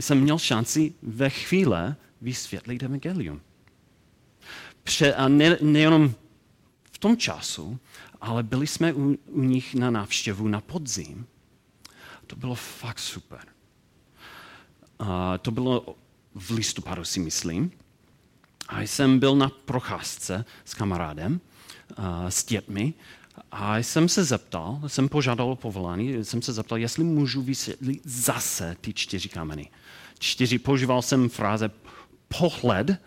jsem 0.00 0.20
měl 0.20 0.38
šanci 0.38 0.94
ve 1.02 1.30
chvíli 1.30 1.94
vysvětlit 2.20 2.82
evangelium. 2.82 3.40
Pře, 4.82 5.14
a 5.14 5.28
ne, 5.28 5.58
nejenom 5.60 6.14
v 6.92 6.98
tom 6.98 7.16
času, 7.16 7.78
ale 8.20 8.42
byli 8.42 8.66
jsme 8.66 8.92
u, 8.92 9.18
u 9.26 9.42
nich 9.42 9.74
na 9.74 9.90
návštěvu 9.90 10.48
na 10.48 10.60
podzim. 10.60 11.26
To 12.26 12.36
bylo 12.36 12.54
fakt 12.54 12.98
super. 12.98 13.40
Uh, 15.00 15.08
to 15.42 15.50
bylo 15.50 15.96
v 16.34 16.50
listopadu, 16.50 17.04
si 17.04 17.20
myslím. 17.20 17.70
A 18.68 18.80
jsem 18.80 19.18
byl 19.18 19.36
na 19.36 19.48
procházce 19.48 20.44
s 20.64 20.74
kamarádem, 20.74 21.40
uh, 21.98 22.04
s 22.28 22.44
dětmi, 22.44 22.94
a 23.50 23.78
jsem 23.78 24.08
se 24.08 24.24
zeptal, 24.24 24.80
jsem 24.86 25.08
požádal 25.08 25.50
o 25.50 25.56
povolání, 25.56 26.24
jsem 26.24 26.42
se 26.42 26.52
zeptal, 26.52 26.78
jestli 26.78 27.04
můžu 27.04 27.42
vysvětlit 27.42 28.00
zase 28.04 28.76
ty 28.80 28.94
čtyři 28.94 29.28
kameny. 29.28 29.70
Čtyři, 30.18 30.58
používal 30.58 31.02
jsem 31.02 31.28
fráze 31.28 31.70
pohled, 32.38 33.02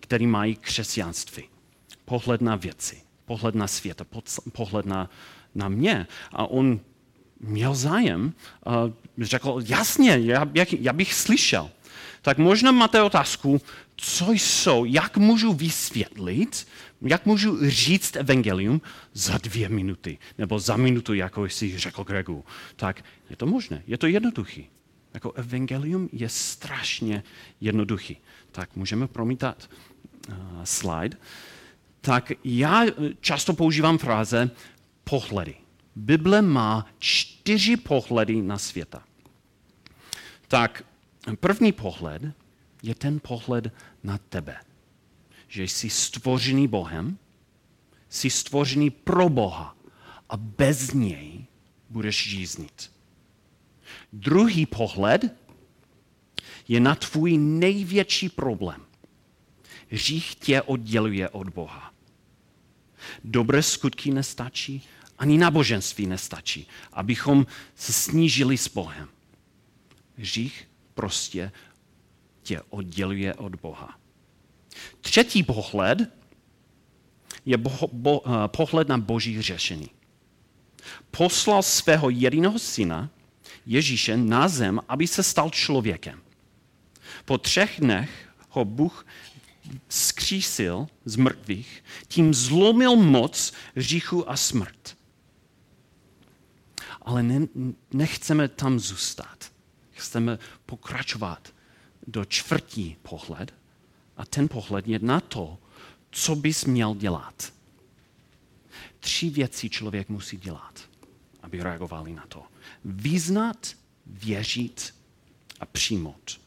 který 0.00 0.26
mají 0.26 0.56
křesťanství. 0.56 1.44
Pohled 2.04 2.40
na 2.40 2.56
věci, 2.56 3.02
pohled 3.24 3.54
na 3.54 3.66
svět, 3.66 4.02
pohled 4.52 4.86
na, 4.86 5.10
na 5.54 5.68
mě. 5.68 6.06
A 6.32 6.46
on 6.46 6.80
měl 7.40 7.74
zájem, 7.74 8.32
řekl, 9.18 9.58
jasně, 9.66 10.18
já, 10.22 10.46
já, 10.80 10.92
bych 10.92 11.14
slyšel. 11.14 11.70
Tak 12.22 12.38
možná 12.38 12.72
máte 12.72 13.02
otázku, 13.02 13.60
co 13.96 14.32
jsou, 14.32 14.84
jak 14.84 15.16
můžu 15.16 15.52
vysvětlit, 15.52 16.66
jak 17.02 17.26
můžu 17.26 17.70
říct 17.70 18.16
evangelium 18.16 18.80
za 19.12 19.38
dvě 19.38 19.68
minuty, 19.68 20.18
nebo 20.38 20.58
za 20.58 20.76
minutu, 20.76 21.14
jako 21.14 21.44
jsi 21.44 21.78
řekl 21.78 22.04
Gregu. 22.04 22.44
Tak 22.76 23.04
je 23.30 23.36
to 23.36 23.46
možné, 23.46 23.82
je 23.86 23.98
to 23.98 24.06
jednoduchý. 24.06 24.68
Jako 25.14 25.32
evangelium 25.32 26.08
je 26.12 26.28
strašně 26.28 27.22
jednoduchý. 27.60 28.16
Tak 28.52 28.76
můžeme 28.76 29.08
promítat 29.08 29.70
uh, 30.28 30.34
slide. 30.64 31.16
Tak 32.00 32.32
já 32.44 32.84
často 33.20 33.52
používám 33.52 33.98
fráze 33.98 34.50
pohledy. 35.04 35.54
Bible 35.96 36.42
má 36.42 36.86
čtyři 36.98 37.76
pohledy 37.76 38.42
na 38.42 38.58
světa. 38.58 39.02
Tak 40.48 40.84
první 41.40 41.72
pohled 41.72 42.22
je 42.82 42.94
ten 42.94 43.20
pohled 43.20 43.72
na 44.02 44.18
tebe. 44.18 44.56
Že 45.48 45.64
jsi 45.64 45.90
stvořený 45.90 46.68
Bohem, 46.68 47.18
jsi 48.08 48.30
stvořený 48.30 48.90
pro 48.90 49.28
Boha 49.28 49.76
a 50.28 50.36
bez 50.36 50.92
něj 50.92 51.44
budeš 51.90 52.28
žíznit. 52.28 52.92
Druhý 54.12 54.66
pohled 54.66 55.34
je 56.68 56.80
na 56.80 56.94
tvůj 56.94 57.38
největší 57.38 58.28
problém. 58.28 58.82
Hřích 59.90 60.34
tě 60.34 60.62
odděluje 60.62 61.28
od 61.28 61.48
Boha. 61.48 61.92
Dobré 63.24 63.62
skutky 63.62 64.10
nestačí, 64.10 64.82
ani 65.18 65.38
náboženství 65.38 66.06
nestačí, 66.06 66.66
abychom 66.92 67.46
se 67.74 67.92
snížili 67.92 68.58
s 68.58 68.68
Bohem. 68.68 69.08
Hřích 70.18 70.68
prostě 70.94 71.52
tě 72.42 72.60
odděluje 72.68 73.34
od 73.34 73.54
Boha. 73.54 73.98
Třetí 75.00 75.42
pohled 75.42 75.98
je 77.44 77.56
bo, 77.56 77.70
bo, 77.92 78.20
uh, 78.20 78.32
pohled 78.46 78.88
na 78.88 78.98
boží 78.98 79.42
řešení. 79.42 79.90
Poslal 81.10 81.62
svého 81.62 82.10
jediného 82.10 82.58
syna, 82.58 83.10
Ježíše, 83.66 84.16
na 84.16 84.48
zem, 84.48 84.80
aby 84.88 85.06
se 85.06 85.22
stal 85.22 85.50
člověkem. 85.50 86.20
Po 87.24 87.38
třech 87.38 87.80
dnech 87.80 88.28
ho 88.50 88.64
Bůh 88.64 89.06
skřísil 89.88 90.86
z 91.04 91.16
mrtvých, 91.16 91.84
tím 92.08 92.34
zlomil 92.34 92.96
moc 92.96 93.52
říchu 93.76 94.30
a 94.30 94.36
smrt. 94.36 94.96
Ale 97.06 97.22
ne, 97.22 97.46
nechceme 97.92 98.48
tam 98.48 98.78
zůstat. 98.78 99.52
Chceme 99.90 100.38
pokračovat 100.66 101.54
do 102.06 102.24
čtvrtí 102.24 102.96
pohled 103.02 103.54
a 104.16 104.26
ten 104.26 104.48
pohled 104.48 104.88
je 104.88 104.98
na 104.98 105.20
to, 105.20 105.58
co 106.10 106.36
bys 106.36 106.64
měl 106.64 106.94
dělat. 106.94 107.52
Tři 109.00 109.30
věci 109.30 109.70
člověk 109.70 110.08
musí 110.08 110.36
dělat, 110.36 110.80
aby 111.42 111.62
reagovali 111.62 112.12
na 112.12 112.26
to. 112.26 112.42
Vyznat, 112.84 113.74
věřit 114.06 114.94
a 115.60 115.66
přijmout. 115.66 116.40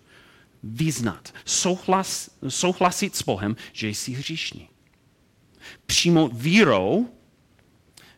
Vyznat, 0.64 1.34
souhlas, 1.46 2.30
souhlasit 2.50 3.16
s 3.16 3.24
Bohem, 3.24 3.56
že 3.74 3.90
jsi 3.90 4.12
hříšný. 4.12 4.70
Přijmout 5.86 6.32
vírou, 6.34 7.10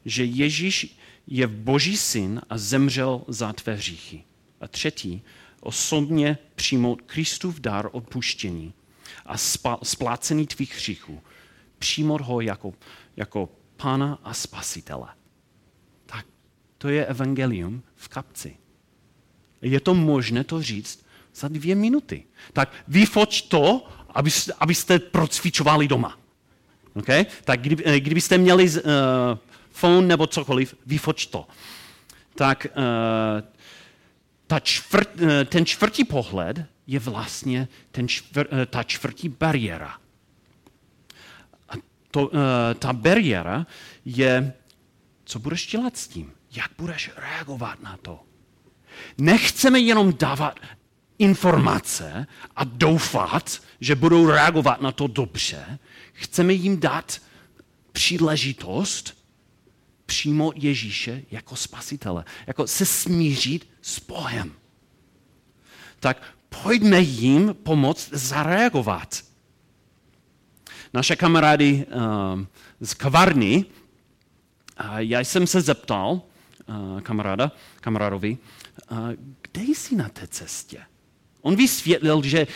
že 0.05 0.25
Ježíš 0.25 0.97
je 1.27 1.47
boží 1.47 1.97
syn 1.97 2.41
a 2.49 2.57
zemřel 2.57 3.21
za 3.27 3.53
tvé 3.53 3.73
hříchy. 3.73 4.23
A 4.61 4.67
třetí, 4.67 5.21
osobně 5.59 6.37
přijmout 6.55 7.01
Kristův 7.01 7.59
dar 7.59 7.89
odpuštění 7.91 8.73
a 9.25 9.37
splácení 9.83 10.47
tvých 10.47 10.75
hříchů. 10.75 11.21
Přijmout 11.79 12.21
ho 12.21 12.41
jako, 12.41 12.73
jako 13.15 13.49
pána 13.77 14.19
a 14.23 14.33
spasitele. 14.33 15.07
Tak 16.05 16.25
to 16.77 16.89
je 16.89 17.05
evangelium 17.05 17.83
v 17.95 18.07
kapci. 18.07 18.57
Je 19.61 19.79
to 19.79 19.93
možné 19.93 20.43
to 20.43 20.61
říct 20.61 21.05
za 21.35 21.47
dvě 21.47 21.75
minuty. 21.75 22.23
Tak 22.53 22.73
vyfoč 22.87 23.41
to, 23.41 23.85
abyste, 24.09 24.53
abyste 24.59 24.99
procvičovali 24.99 25.87
doma. 25.87 26.19
Okay? 26.93 27.25
Tak 27.43 27.59
eh, 27.67 27.99
kdybyste 27.99 28.37
měli 28.37 28.69
uh, 28.69 28.79
phone 29.71 30.07
nebo 30.07 30.27
cokoliv, 30.27 30.75
vyfoč 30.85 31.25
to. 31.25 31.47
Tak 32.35 32.67
uh, 32.75 32.81
ta 34.51 34.59
čtvrt, 34.59 35.09
eh, 35.21 35.45
ten 35.45 35.65
čtvrtý 35.65 36.03
pohled 36.03 36.65
je 36.87 36.99
vlastně 36.99 37.67
ten 37.91 38.07
čtvr, 38.07 38.47
eh, 38.51 38.65
ta 38.65 38.83
čtvrtý 38.83 39.29
bariéra. 39.29 39.95
A 41.69 41.73
to, 42.11 42.31
eh, 42.33 42.73
ta 42.75 42.93
bariéra 42.93 43.65
je, 44.05 44.53
co 45.23 45.39
budeš 45.39 45.67
dělat 45.67 45.97
s 45.97 46.07
tím, 46.07 46.31
jak 46.51 46.71
budeš 46.77 47.11
reagovat 47.15 47.79
na 47.79 47.97
to. 47.97 48.19
Nechceme 49.17 49.79
jenom 49.79 50.13
dávat 50.19 50.59
informace 51.19 52.27
a 52.55 52.63
doufat, 52.63 53.61
že 53.79 53.95
budou 53.95 54.27
reagovat 54.27 54.81
na 54.81 54.91
to 54.91 55.07
dobře. 55.07 55.79
Chceme 56.13 56.53
jim 56.53 56.79
dát 56.79 57.21
příležitost 57.91 59.20
přijmout 60.11 60.55
Ježíše 60.57 61.23
jako 61.31 61.55
spasitele, 61.55 62.25
jako 62.47 62.67
se 62.67 62.85
smířit 62.85 63.69
s 63.81 63.99
Bohem. 63.99 64.51
Tak 65.99 66.23
pojďme 66.63 66.99
jim 66.99 67.55
pomoct 67.63 68.09
zareagovat. 68.11 69.23
Naše 70.93 71.15
kamarády 71.15 71.85
uh, 71.85 72.43
z 72.81 72.93
kavárny, 72.93 73.65
uh, 73.65 74.97
já 74.97 75.19
jsem 75.19 75.47
se 75.47 75.61
zeptal 75.61 76.21
uh, 76.67 77.01
kamaráda, 77.01 77.51
kamarádovi, 77.81 78.37
uh, 78.91 78.97
kde 79.41 79.61
jsi 79.61 79.95
na 79.95 80.09
té 80.09 80.27
cestě? 80.27 80.83
On 81.41 81.55
vysvětlil, 81.55 82.23
že 82.23 82.47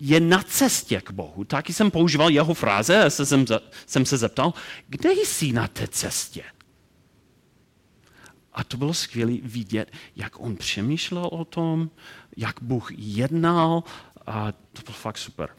je 0.00 0.20
na 0.20 0.42
cestě 0.42 1.00
k 1.00 1.10
Bohu. 1.10 1.44
Taky 1.44 1.72
jsem 1.72 1.90
používal 1.90 2.30
jeho 2.30 2.54
fráze 2.54 3.04
a 3.04 3.10
jsem, 3.10 3.46
jsem 3.86 4.06
se 4.06 4.16
zeptal, 4.16 4.54
kde 4.88 5.12
jsi 5.12 5.52
na 5.52 5.68
té 5.68 5.86
cestě? 5.86 6.42
A 8.56 8.64
to 8.64 8.76
bylo 8.76 8.94
skvělé 8.94 9.32
vidět, 9.42 9.92
jak 10.16 10.40
on 10.40 10.56
přemýšlel 10.56 11.26
o 11.26 11.44
tom, 11.44 11.90
jak 12.36 12.62
Bůh 12.62 12.88
jednal 12.96 13.84
a 14.26 14.52
to 14.52 14.82
bylo 14.84 14.94
fakt 14.94 15.18
super. 15.18 15.56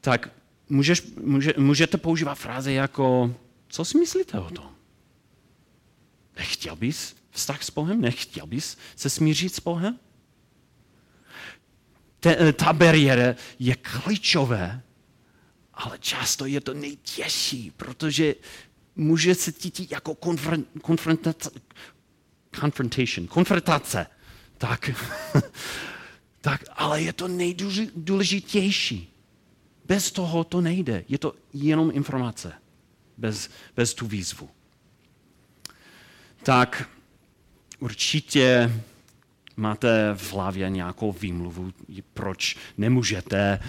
Tak 0.00 0.30
můžeš, 0.68 1.02
může, 1.22 1.54
můžete 1.56 1.98
používat 1.98 2.34
fráze 2.34 2.72
jako, 2.72 3.34
co 3.68 3.84
si 3.84 3.98
myslíte 3.98 4.38
o 4.38 4.50
tom? 4.50 4.70
Nechtěl 6.36 6.76
bys 6.76 7.16
vztah 7.30 7.62
s 7.62 7.70
Bohem? 7.70 8.00
Nechtěl 8.00 8.46
bys 8.46 8.76
se 8.96 9.10
smířit 9.10 9.54
s 9.54 9.60
Bohem? 9.60 9.98
Te, 12.20 12.52
ta 12.52 12.72
bariéra 12.72 13.34
je 13.58 13.74
klíčové, 13.74 14.82
ale 15.74 15.98
často 15.98 16.46
je 16.46 16.60
to 16.60 16.74
nejtěžší, 16.74 17.70
protože 17.76 18.34
může 18.96 19.34
se 19.34 19.52
cítit 19.52 19.90
jako 19.90 20.14
konfrontace, 20.82 21.50
confrontation, 22.52 23.26
konfrontace. 23.26 24.06
Tak, 24.58 24.90
tak, 26.40 26.64
ale 26.76 27.02
je 27.02 27.12
to 27.12 27.28
nejdůležitější. 27.28 29.14
Bez 29.84 30.12
toho 30.12 30.44
to 30.44 30.60
nejde. 30.60 31.04
Je 31.08 31.18
to 31.18 31.34
jenom 31.52 31.90
informace. 31.94 32.52
Bez, 33.16 33.50
bez 33.76 33.94
tu 33.94 34.06
výzvu. 34.06 34.50
Tak 36.42 36.88
určitě 37.78 38.72
máte 39.56 40.14
v 40.14 40.32
hlavě 40.32 40.70
nějakou 40.70 41.12
výmluvu, 41.12 41.72
proč 42.14 42.56
nemůžete, 42.76 43.60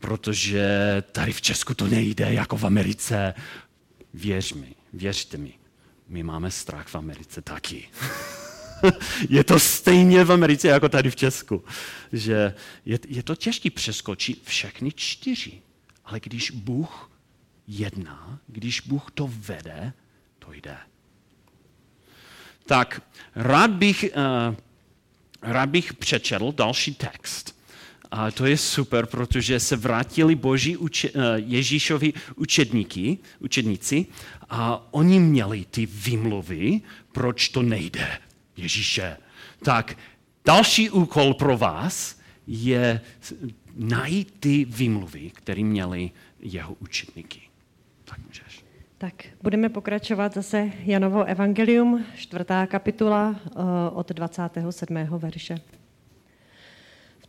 protože 0.00 1.02
tady 1.12 1.32
v 1.32 1.42
Česku 1.42 1.74
to 1.74 1.86
nejde, 1.86 2.34
jako 2.34 2.56
v 2.56 2.64
Americe. 2.64 3.34
Věř 4.14 4.52
mi, 4.52 4.74
věřte 4.92 5.36
mi, 5.36 5.52
my 6.14 6.22
máme 6.22 6.50
strach 6.50 6.86
v 6.86 6.94
Americe 6.94 7.42
taky. 7.42 7.88
je 9.28 9.44
to 9.44 9.60
stejně 9.60 10.24
v 10.24 10.32
Americe 10.32 10.68
jako 10.68 10.88
tady 10.88 11.10
v 11.10 11.16
Česku. 11.16 11.64
Že 12.12 12.54
je, 12.84 12.98
je 13.08 13.22
to 13.22 13.34
těžké 13.36 13.70
přeskočit 13.70 14.42
všechny 14.44 14.92
čtyři. 14.92 15.62
Ale 16.04 16.20
když 16.20 16.50
Bůh 16.50 17.10
jedná, 17.68 18.38
když 18.46 18.80
Bůh 18.80 19.10
to 19.10 19.30
vede, 19.30 19.92
to 20.38 20.52
jde. 20.52 20.76
Tak 22.66 23.02
rád 23.34 23.70
bych, 23.70 24.04
uh, 24.48 24.54
rád 25.42 25.68
bych 25.68 25.94
přečetl 25.94 26.52
další 26.52 26.94
text. 26.94 27.58
A 28.16 28.30
to 28.30 28.46
je 28.46 28.56
super, 28.56 29.06
protože 29.06 29.60
se 29.60 29.76
vrátili 29.76 30.34
boží 30.34 30.76
uče, 30.76 31.10
uh, 31.10 31.22
Ježíšovi 31.36 32.12
učedníky, 32.36 33.18
učedníci 33.40 34.06
a 34.50 34.88
oni 34.90 35.20
měli 35.20 35.64
ty 35.70 35.86
výmluvy, 35.86 36.80
proč 37.12 37.48
to 37.48 37.62
nejde. 37.62 38.08
Ježíše. 38.56 39.16
Tak 39.62 39.96
další 40.44 40.90
úkol 40.90 41.34
pro 41.34 41.58
vás 41.58 42.20
je 42.46 43.00
najít 43.76 44.34
ty 44.40 44.64
výmluvy, 44.64 45.30
které 45.34 45.62
měli 45.64 46.10
jeho 46.40 46.74
učedníky. 46.80 47.40
Tak 48.04 48.18
můžeš. 48.26 48.64
Tak 48.98 49.14
budeme 49.42 49.68
pokračovat 49.68 50.34
zase 50.34 50.72
Janovo 50.84 51.24
evangelium, 51.24 52.04
čtvrtá 52.16 52.66
kapitola 52.66 53.36
eh, 53.46 53.50
od 53.92 54.08
27. 54.12 54.96
verše. 55.10 55.60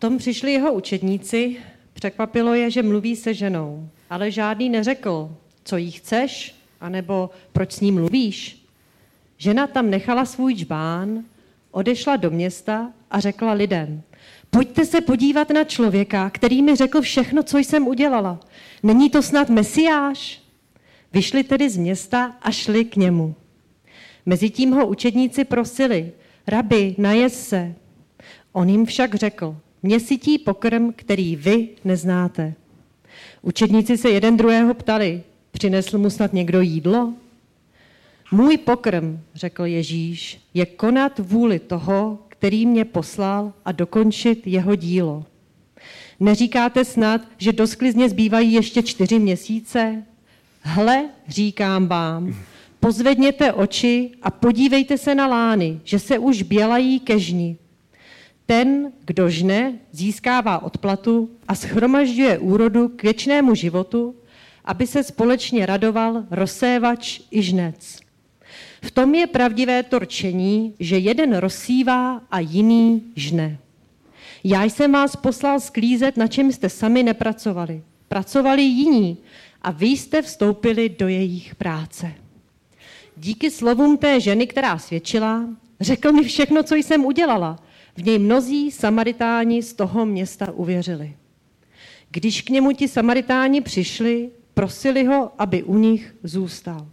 V 0.05 0.07
tom 0.07 0.17
přišli 0.17 0.53
jeho 0.53 0.73
učedníci, 0.73 1.57
překvapilo 1.93 2.53
je, 2.53 2.71
že 2.71 2.83
mluví 2.83 3.15
se 3.15 3.33
ženou, 3.33 3.89
ale 4.09 4.31
žádný 4.31 4.69
neřekl, 4.69 5.35
co 5.63 5.77
jí 5.77 5.91
chceš, 5.91 6.55
anebo 6.81 7.29
proč 7.51 7.71
s 7.71 7.81
ní 7.81 7.91
mluvíš. 7.91 8.65
Žena 9.37 9.67
tam 9.67 9.89
nechala 9.89 10.25
svůj 10.25 10.55
čbán, 10.55 11.23
odešla 11.71 12.15
do 12.15 12.31
města 12.31 12.91
a 13.11 13.19
řekla 13.19 13.53
lidem, 13.53 14.01
pojďte 14.49 14.85
se 14.85 15.01
podívat 15.01 15.49
na 15.49 15.63
člověka, 15.63 16.29
který 16.29 16.61
mi 16.61 16.75
řekl 16.75 17.01
všechno, 17.01 17.43
co 17.43 17.57
jsem 17.57 17.87
udělala. 17.87 18.39
Není 18.83 19.09
to 19.09 19.21
snad 19.21 19.49
mesiáš? 19.49 20.41
Vyšli 21.13 21.43
tedy 21.43 21.69
z 21.69 21.77
města 21.77 22.35
a 22.41 22.51
šli 22.51 22.85
k 22.85 22.95
němu. 22.95 23.35
Mezitím 24.25 24.71
ho 24.71 24.87
učedníci 24.87 25.43
prosili, 25.43 26.11
rabi, 26.47 26.95
najez 26.97 27.47
se. 27.47 27.75
On 28.51 28.69
jim 28.69 28.85
však 28.85 29.15
řekl, 29.15 29.57
mě 29.85 29.99
sytí 29.99 30.37
pokrm, 30.37 30.93
který 30.95 31.35
vy 31.35 31.69
neznáte. 31.83 32.53
Učedníci 33.41 33.97
se 33.97 34.09
jeden 34.09 34.37
druhého 34.37 34.73
ptali, 34.73 35.23
přinesl 35.51 35.97
mu 35.97 36.09
snad 36.09 36.33
někdo 36.33 36.61
jídlo? 36.61 37.13
Můj 38.31 38.57
pokrm, 38.57 39.19
řekl 39.35 39.65
Ježíš, 39.65 40.39
je 40.53 40.65
konat 40.65 41.19
vůli 41.19 41.59
toho, 41.59 42.19
který 42.29 42.65
mě 42.65 42.85
poslal 42.85 43.53
a 43.65 43.71
dokončit 43.71 44.47
jeho 44.47 44.75
dílo. 44.75 45.25
Neříkáte 46.19 46.85
snad, 46.85 47.21
že 47.37 47.53
do 47.53 47.67
sklizně 47.67 48.09
zbývají 48.09 48.53
ještě 48.53 48.83
čtyři 48.83 49.19
měsíce? 49.19 50.03
Hle, 50.61 51.09
říkám 51.27 51.87
vám, 51.87 52.35
pozvedněte 52.79 53.53
oči 53.53 54.11
a 54.21 54.31
podívejte 54.31 54.97
se 54.97 55.15
na 55.15 55.27
lány, 55.27 55.79
že 55.83 55.99
se 55.99 56.19
už 56.19 56.41
bělají 56.41 56.99
ke 56.99 57.19
žni. 57.19 57.57
Ten, 58.45 58.91
kdo 59.05 59.29
žne, 59.29 59.73
získává 59.91 60.63
odplatu 60.63 61.29
a 61.47 61.55
schromažďuje 61.55 62.39
úrodu 62.39 62.87
k 62.87 63.03
věčnému 63.03 63.55
životu, 63.55 64.15
aby 64.65 64.87
se 64.87 65.03
společně 65.03 65.65
radoval 65.65 66.23
rozsévač 66.31 67.21
i 67.31 67.41
žnec. 67.41 67.99
V 68.81 68.91
tom 68.91 69.15
je 69.15 69.27
pravdivé 69.27 69.83
to 69.83 69.99
rčení, 69.99 70.73
že 70.79 70.97
jeden 70.97 71.37
rozsívá 71.37 72.21
a 72.31 72.39
jiný 72.39 73.03
žne. 73.15 73.57
Já 74.43 74.63
jsem 74.63 74.91
vás 74.91 75.15
poslal 75.15 75.59
sklízet, 75.59 76.17
na 76.17 76.27
čem 76.27 76.51
jste 76.51 76.69
sami 76.69 77.03
nepracovali. 77.03 77.83
Pracovali 78.07 78.61
jiní 78.61 79.17
a 79.61 79.71
vy 79.71 79.87
jste 79.87 80.21
vstoupili 80.21 80.89
do 80.89 81.07
jejich 81.07 81.55
práce. 81.55 82.13
Díky 83.17 83.51
slovům 83.51 83.97
té 83.97 84.19
ženy, 84.19 84.47
která 84.47 84.77
svědčila, 84.77 85.45
řekl 85.81 86.11
mi 86.11 86.23
všechno, 86.23 86.63
co 86.63 86.75
jsem 86.75 87.05
udělala. 87.05 87.59
V 87.95 88.03
něj 88.03 88.19
mnozí 88.19 88.71
samaritáni 88.71 89.63
z 89.63 89.73
toho 89.73 90.05
města 90.05 90.51
uvěřili. 90.51 91.15
Když 92.11 92.41
k 92.41 92.49
němu 92.49 92.71
ti 92.71 92.87
samaritáni 92.87 93.61
přišli, 93.61 94.29
prosili 94.53 95.05
ho, 95.05 95.31
aby 95.37 95.63
u 95.63 95.77
nich 95.77 96.15
zůstal. 96.23 96.87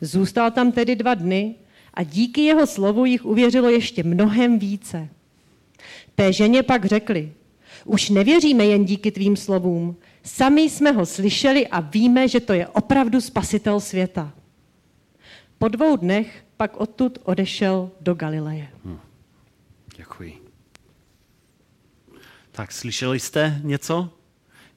Zůstal 0.00 0.50
tam 0.50 0.72
tedy 0.72 0.96
dva 0.96 1.14
dny 1.14 1.54
a 1.94 2.02
díky 2.02 2.40
jeho 2.40 2.66
slovu 2.66 3.04
jich 3.04 3.24
uvěřilo 3.24 3.68
ještě 3.68 4.02
mnohem 4.02 4.58
více. 4.58 5.08
Té 6.14 6.32
ženě 6.32 6.62
pak 6.62 6.84
řekli, 6.84 7.32
už 7.84 8.10
nevěříme 8.10 8.66
jen 8.66 8.84
díky 8.84 9.10
tvým 9.10 9.36
slovům, 9.36 9.96
sami 10.22 10.62
jsme 10.62 10.92
ho 10.92 11.06
slyšeli 11.06 11.66
a 11.68 11.80
víme, 11.80 12.28
že 12.28 12.40
to 12.40 12.52
je 12.52 12.68
opravdu 12.68 13.20
spasitel 13.20 13.80
světa. 13.80 14.32
Po 15.58 15.68
dvou 15.68 15.96
dnech 15.96 16.44
pak 16.56 16.76
odtud 16.76 17.18
odešel 17.24 17.90
do 18.00 18.14
Galileje. 18.14 18.68
Hmm. 18.84 18.98
Děkuji. 20.00 20.42
Tak 22.50 22.72
slyšeli 22.72 23.20
jste 23.20 23.60
něco? 23.64 24.12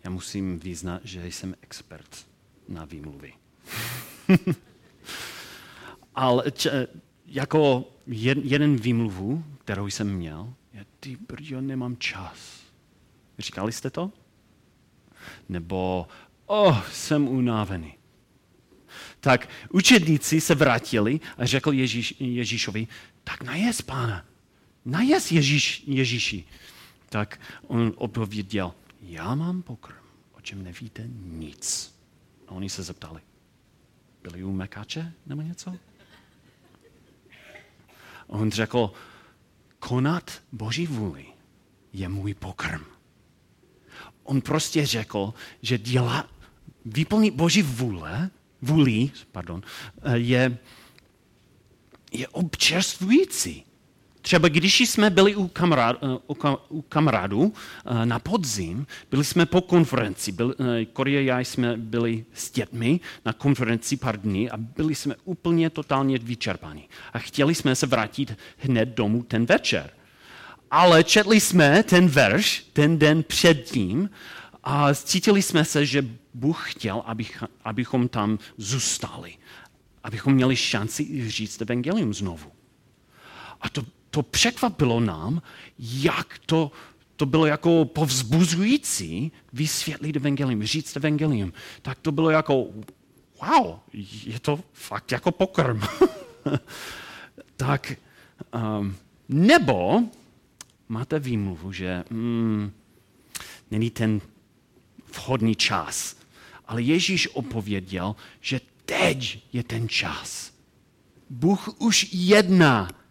Já 0.03 0.09
musím 0.09 0.59
význat, 0.59 1.01
že 1.03 1.27
jsem 1.27 1.55
expert 1.61 2.27
na 2.67 2.85
výmluvy. 2.85 3.33
Ale 6.15 6.51
č, 6.51 6.87
jako 7.25 7.91
jed, 8.07 8.37
jeden 8.43 8.75
výmluvu, 8.75 9.43
kterou 9.59 9.87
jsem 9.87 10.15
měl, 10.15 10.53
je, 10.73 10.85
ty 10.99 11.17
brďo, 11.27 11.61
nemám 11.61 11.97
čas. 11.97 12.61
Říkali 13.39 13.71
jste 13.71 13.89
to? 13.89 14.11
Nebo, 15.49 16.07
oh, 16.45 16.81
jsem 16.91 17.27
unavený. 17.27 17.97
Tak 19.19 19.49
učedníci 19.69 20.41
se 20.41 20.55
vrátili 20.55 21.19
a 21.37 21.45
řekl 21.45 21.73
Ježíš, 21.73 22.15
Ježíšovi, 22.19 22.87
tak 23.23 23.43
najez, 23.43 23.81
pána, 23.81 24.25
najez 24.85 25.31
Ježíš, 25.31 25.83
Ježíši. 25.87 26.43
Tak 27.09 27.39
on 27.67 27.93
odpověděl, 27.95 28.73
já 29.01 29.35
mám 29.35 29.61
pokrm, 29.61 29.97
o 30.33 30.41
čem 30.41 30.63
nevíte 30.63 31.03
nic. 31.23 31.95
A 32.47 32.51
oni 32.51 32.69
se 32.69 32.83
zeptali, 32.83 33.21
byli 34.21 34.43
u 34.43 34.51
Mekáče 34.51 35.13
nebo 35.25 35.41
něco? 35.41 35.75
On 38.27 38.51
řekl, 38.51 38.93
konat 39.79 40.43
Boží 40.51 40.87
vůli 40.87 41.25
je 41.93 42.09
můj 42.09 42.33
pokrm. 42.33 42.83
On 44.23 44.41
prostě 44.41 44.85
řekl, 44.85 45.33
že 45.61 45.77
dělá, 45.77 46.29
vyplnit 46.85 47.33
Boží 47.33 47.61
vůle, 47.61 48.29
vůli, 48.61 49.11
pardon, 49.31 49.61
je, 50.13 50.57
je 52.11 52.27
občerstvující. 52.27 53.65
Třeba 54.23 54.47
když 54.47 54.79
jsme 54.79 55.09
byli 55.09 55.35
u, 55.35 55.47
kamarád, 55.47 55.97
eh, 56.03 56.55
u 56.69 56.81
kamarádů 56.81 57.53
eh, 57.85 58.05
na 58.05 58.19
podzim, 58.19 58.87
byli 59.11 59.23
jsme 59.23 59.45
po 59.45 59.61
konferenci, 59.61 60.31
byl, 60.31 60.55
eh, 60.59 60.85
Korea 60.85 61.19
a 61.19 61.23
já 61.23 61.39
jsme 61.39 61.77
byli 61.77 62.25
s 62.33 62.51
dětmi 62.51 62.99
na 63.25 63.33
konferenci 63.33 63.97
pár 63.97 64.21
dní 64.21 64.51
a 64.51 64.57
byli 64.57 64.95
jsme 64.95 65.15
úplně 65.23 65.69
totálně 65.69 66.17
vyčerpaní. 66.17 66.89
A 67.13 67.19
chtěli 67.19 67.55
jsme 67.55 67.75
se 67.75 67.85
vrátit 67.85 68.37
hned 68.57 68.89
domů 68.89 69.23
ten 69.23 69.45
večer. 69.45 69.89
Ale 70.71 71.03
četli 71.03 71.39
jsme 71.39 71.83
ten 71.83 72.07
verš 72.07 72.65
ten 72.73 72.99
den 72.99 73.23
předtím 73.23 74.09
a 74.63 74.93
cítili 74.93 75.41
jsme 75.41 75.65
se, 75.65 75.85
že 75.85 76.05
Bůh 76.33 76.71
chtěl, 76.71 77.03
abych, 77.05 77.43
abychom 77.63 78.07
tam 78.07 78.39
zůstali, 78.57 79.35
abychom 80.03 80.33
měli 80.33 80.55
šanci 80.55 81.29
říct 81.29 81.61
evangelium 81.61 82.13
znovu. 82.13 82.51
A 83.61 83.69
to 83.69 83.85
to 84.13 84.23
překvapilo 84.23 84.99
nám, 84.99 85.41
jak 85.79 86.37
to, 86.45 86.71
to 87.15 87.25
bylo 87.25 87.45
jako 87.45 87.85
povzbuzující 87.85 89.31
vysvětlit 89.53 90.15
evangelium, 90.15 90.63
říct 90.63 90.95
evangelium. 90.95 91.53
Tak 91.81 91.99
to 91.99 92.11
bylo 92.11 92.29
jako, 92.29 92.67
wow, 93.41 93.79
je 94.23 94.39
to 94.39 94.59
fakt 94.73 95.11
jako 95.11 95.31
pokrm. 95.31 95.81
tak, 97.57 97.93
um, 98.79 98.95
nebo 99.29 100.03
máte 100.89 101.19
výmluvu, 101.19 101.71
že 101.71 102.03
mm, 102.09 102.71
není 103.71 103.89
ten 103.89 104.21
vhodný 105.15 105.55
čas. 105.55 106.15
Ale 106.65 106.81
Ježíš 106.81 107.27
opověděl, 107.33 108.15
že 108.41 108.61
teď 108.85 109.39
je 109.53 109.63
ten 109.63 109.89
čas. 109.89 110.53
Bůh 111.29 111.81
už 111.81 112.07
jedná 112.11 113.02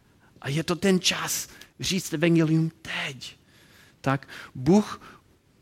a 0.43 0.49
je 0.49 0.63
to 0.63 0.77
ten 0.77 1.01
čas 1.01 1.49
říct 1.81 2.13
evangelium 2.13 2.71
teď. 2.83 3.37
Tak 4.01 4.29
Bůh 4.55 5.01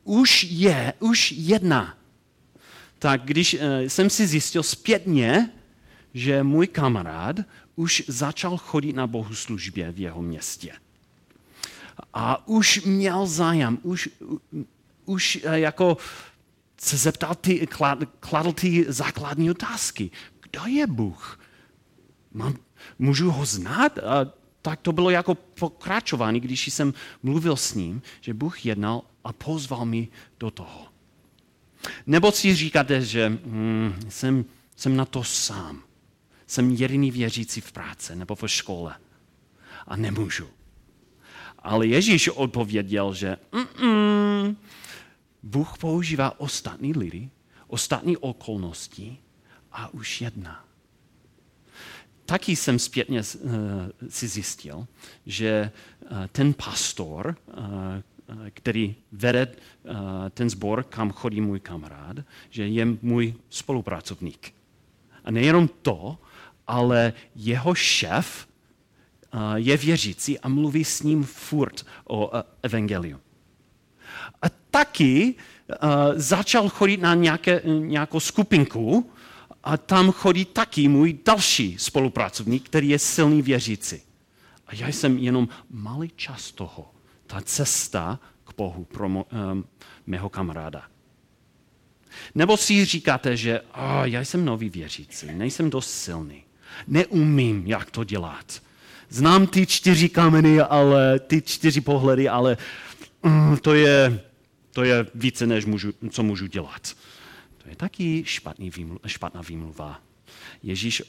už 0.05 0.47
je, 0.51 0.93
už 0.99 1.33
jedná. 1.33 1.99
Tak 2.99 3.25
když 3.25 3.55
uh, 3.55 3.61
jsem 3.89 4.11
si 4.11 4.27
zjistil 4.27 4.63
zpětně, 4.63 5.51
že 6.15 6.43
můj 6.43 6.67
kamarád 6.67 7.37
už 7.77 8.03
začal 8.09 8.57
chodit 8.57 8.93
na 8.93 9.07
bohoslužbě 9.07 9.93
v 9.93 9.99
jeho 9.99 10.23
městě. 10.23 10.73
A 12.15 12.49
už 12.49 12.81
měl 12.85 13.27
zájem, 13.27 13.79
už, 13.83 14.09
už 15.05 15.39
uh, 15.45 15.53
jako 15.53 15.97
se 16.81 16.97
zeptal, 16.97 17.35
ty, 17.35 17.69
kladl 18.21 18.53
ty 18.53 18.87
základní 18.89 19.51
otázky. 19.51 20.11
Kdo 20.43 20.67
je 20.67 20.87
Bůh? 20.87 21.41
Mám, 22.33 22.57
můžu 22.99 23.31
ho 23.31 23.47
znát? 23.47 23.99
A 23.99 24.40
tak 24.63 24.81
to 24.81 24.93
bylo 24.93 25.11
jako 25.11 25.35
pokračování, 25.35 26.41
když 26.41 26.69
jsem 26.69 26.95
mluvil 27.23 27.57
s 27.57 27.75
ním, 27.75 28.03
že 28.21 28.35
Bůh 28.35 28.67
jednal 28.67 29.03
a 29.25 29.33
pozval 29.33 29.85
mi 29.85 30.09
do 30.41 30.51
toho. 30.51 30.87
Nebo 32.07 32.33
si 32.33 32.55
říkáte, 32.55 33.05
že 33.05 33.29
hm, 33.29 33.95
jsem, 34.09 34.45
jsem 34.77 34.97
na 34.97 35.05
to 35.05 35.25
sám. 35.25 35.83
Jsem 36.47 36.71
jediný 36.71 37.11
věřící 37.11 37.61
v 37.61 37.73
práci 37.73 38.17
nebo 38.17 38.35
v 38.35 38.47
škole 38.47 38.97
a 39.87 39.97
nemůžu. 39.97 40.49
Ale 41.59 41.87
Ježíš 41.87 42.29
odpověděl, 42.29 43.15
že 43.15 43.37
mm-mm, 43.53 44.57
Bůh 45.43 45.79
používá 45.79 46.41
ostatní 46.41 46.93
lidi, 46.93 47.31
ostatní 47.67 48.17
okolnosti 48.17 49.19
a 49.73 49.95
už 49.95 50.21
jedná. 50.21 50.65
Taky 52.31 52.57
jsem 52.57 52.79
zpětně 52.79 53.21
uh, 53.21 53.53
si 54.09 54.29
zjistil, 54.29 54.87
že 55.27 55.71
uh, 56.03 56.27
ten 56.33 56.53
pastor, 56.53 57.37
uh, 57.47 57.65
který 58.51 58.95
vede 59.13 59.49
ten 60.31 60.51
sbor, 60.51 60.83
kam 60.83 61.11
chodí 61.11 61.41
můj 61.41 61.61
kamarád, 61.61 62.17
že 62.51 62.67
je 62.67 62.87
můj 63.03 63.35
spolupracovník. 63.49 64.55
A 65.25 65.31
nejenom 65.31 65.69
to, 65.83 66.19
ale 66.67 67.13
jeho 67.37 67.75
šéf 67.75 68.49
je 69.55 69.77
věřící 69.77 70.39
a 70.41 70.49
mluví 70.49 70.85
s 70.85 71.03
ním 71.03 71.25
furt 71.25 71.87
o 72.09 72.31
evangeliu. 72.63 73.21
A 74.43 74.47
taky 74.71 75.35
začal 76.15 76.69
chodit 76.69 76.97
na 76.97 77.15
nějaké, 77.15 77.63
nějakou 77.65 78.21
skupinku 78.21 79.11
a 79.65 79.77
tam 79.77 80.13
chodí 80.13 80.45
taky 80.45 80.89
můj 80.89 81.19
další 81.25 81.77
spolupracovník, 81.79 82.65
který 82.65 82.89
je 82.89 82.99
silný 82.99 83.43
věřící. 83.43 83.97
A 84.67 84.75
já 84.75 84.89
jsem 84.89 85.19
jenom 85.19 85.49
malý 85.71 86.13
čas 86.17 86.53
toho, 86.53 86.91
ta 87.27 87.41
cesta 87.41 88.21
k 88.45 88.57
Bohu 88.57 88.85
pro 88.85 89.09
mo, 89.09 89.27
um, 89.53 89.65
mého 90.07 90.29
kamaráda. 90.29 90.83
Nebo 92.35 92.57
si 92.57 92.85
říkáte, 92.85 93.37
že 93.37 93.61
oh, 93.61 94.03
já 94.05 94.21
jsem 94.21 94.45
nový 94.45 94.69
věřící, 94.69 95.27
nejsem 95.33 95.71
dost 95.71 95.91
silný, 95.91 96.45
neumím, 96.87 97.67
jak 97.67 97.91
to 97.91 98.05
dělat. 98.05 98.63
Znám 99.09 99.47
ty 99.47 99.67
čtyři 99.67 100.09
kameny, 100.09 100.61
ale 100.61 101.19
ty 101.19 101.43
čtyři 101.43 101.81
pohledy, 101.81 102.29
ale 102.29 102.57
mm, 103.23 103.57
to 103.57 103.75
je 103.75 104.21
to 104.73 104.85
je 104.85 105.07
více, 105.15 105.47
než 105.47 105.65
můžu, 105.65 105.93
co 106.11 106.23
můžu 106.23 106.47
dělat. 106.47 106.95
To 107.63 107.69
je 107.69 107.77
taky 107.77 108.25
špatný 108.27 108.71
výmlu, 108.71 109.01
špatná 109.07 109.41
výmluva. 109.41 110.01
Ježíš 110.63 111.03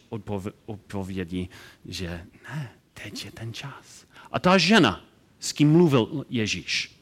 odpovědí, 0.66 1.50
že 1.86 2.26
ne, 2.50 2.72
teď 2.94 3.26
je 3.26 3.32
ten 3.32 3.54
čas. 3.54 4.06
A 4.32 4.40
ta 4.40 4.58
žena, 4.58 5.06
s 5.40 5.52
kým 5.52 5.72
mluvil 5.72 6.26
Ježíš, 6.30 6.96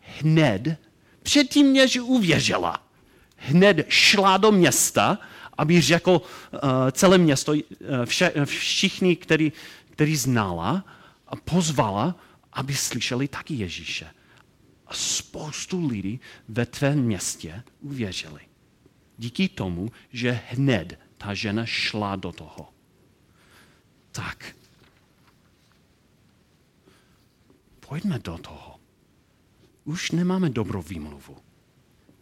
hned, 0.00 0.78
předtím, 1.22 1.72
než 1.72 1.96
uvěřila, 1.96 2.88
hned 3.36 3.86
šla 3.88 4.36
do 4.36 4.52
města, 4.52 5.18
aby 5.58 5.80
řekl 5.80 6.10
uh, 6.20 6.60
celé 6.92 7.18
město, 7.18 7.52
uh, 7.52 7.60
vše, 8.04 8.32
všichni, 8.44 9.16
který, 9.16 9.52
který 9.90 10.16
znala, 10.16 10.84
a 11.26 11.36
pozvala, 11.36 12.16
aby 12.52 12.74
slyšeli 12.74 13.28
taky 13.28 13.54
Ježíše. 13.54 14.06
A 14.86 14.94
spoustu 14.94 15.88
lidí 15.88 16.20
ve 16.48 16.66
tvém 16.66 16.98
městě 17.02 17.62
uvěřili. 17.80 18.40
Díky 19.18 19.48
tomu, 19.48 19.88
že 20.10 20.40
hned 20.48 20.98
ta 21.18 21.34
žena 21.34 21.66
šla 21.66 22.16
do 22.16 22.32
toho. 22.32 22.68
Tak, 24.12 24.56
pojďme 27.80 28.18
do 28.18 28.38
toho. 28.38 28.80
Už 29.84 30.10
nemáme 30.10 30.50
dobrou 30.50 30.82
výmluvu. 30.82 31.36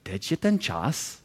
Teď 0.02 0.30
je 0.30 0.36
ten 0.36 0.58
čas, 0.58 1.22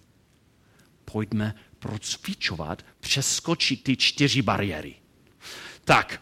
pojďme 1.05 1.55
procvičovat, 1.79 2.85
přeskočit 2.99 3.83
ty 3.83 3.97
čtyři 3.97 4.41
bariéry. 4.41 4.95
Tak, 5.85 6.21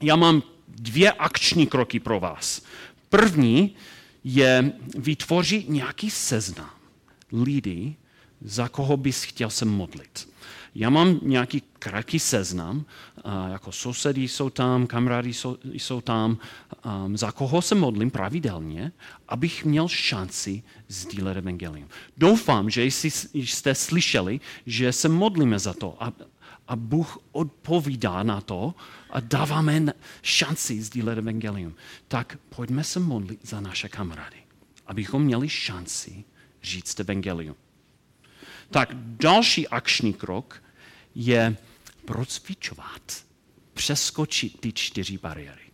já 0.00 0.16
mám 0.16 0.42
dvě 0.68 1.12
akční 1.12 1.66
kroky 1.66 2.00
pro 2.00 2.20
vás. 2.20 2.62
První 3.08 3.76
je 4.24 4.72
vytvořit 4.98 5.68
nějaký 5.68 6.10
seznam 6.10 6.70
lidí, 7.32 7.96
za 8.40 8.68
koho 8.68 8.96
bys 8.96 9.22
chtěl 9.22 9.50
se 9.50 9.64
modlit. 9.64 10.28
Já 10.74 10.90
mám 10.90 11.20
nějaký 11.22 11.62
krátký 11.78 12.18
seznam, 12.18 12.84
jako 13.52 13.72
sousedy 13.72 14.28
jsou 14.28 14.50
tam, 14.50 14.86
kamarádi 14.86 15.34
jsou, 15.34 15.58
jsou 15.64 16.00
tam, 16.00 16.38
za 17.14 17.32
koho 17.32 17.62
se 17.62 17.74
modlím 17.74 18.10
pravidelně, 18.10 18.92
abych 19.28 19.64
měl 19.64 19.88
šanci 19.88 20.62
sdílet 20.88 21.36
evangelium. 21.36 21.88
Doufám, 22.16 22.70
že 22.70 22.84
jste 23.34 23.74
slyšeli, 23.74 24.40
že 24.66 24.92
se 24.92 25.08
modlíme 25.08 25.58
za 25.58 25.74
to 25.74 25.96
a, 26.02 26.12
a 26.68 26.76
Bůh 26.76 27.18
odpovídá 27.32 28.22
na 28.22 28.40
to 28.40 28.74
a 29.10 29.20
dáváme 29.20 29.92
šanci 30.22 30.82
sdílet 30.82 31.18
evangelium. 31.18 31.74
Tak 32.08 32.38
pojďme 32.48 32.84
se 32.84 33.00
modlit 33.00 33.40
za 33.48 33.60
naše 33.60 33.88
kamarády, 33.88 34.36
abychom 34.86 35.22
měli 35.22 35.48
šanci 35.48 36.24
říct 36.62 37.00
evangelium. 37.00 37.54
Tak 38.70 38.88
další 38.94 39.68
akční 39.68 40.14
krok 40.14 40.62
je 41.14 41.56
procvičovat, 42.04 43.24
přeskočit 43.74 44.60
ty 44.60 44.72
čtyři 44.72 45.18
bariéry. 45.18 45.70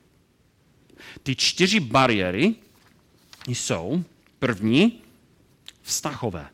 Ty 1.22 1.37
čtyři 1.37 1.80
bariéry 1.80 2.54
jsou 3.46 4.04
první 4.38 5.02
vztahové. 5.83 6.48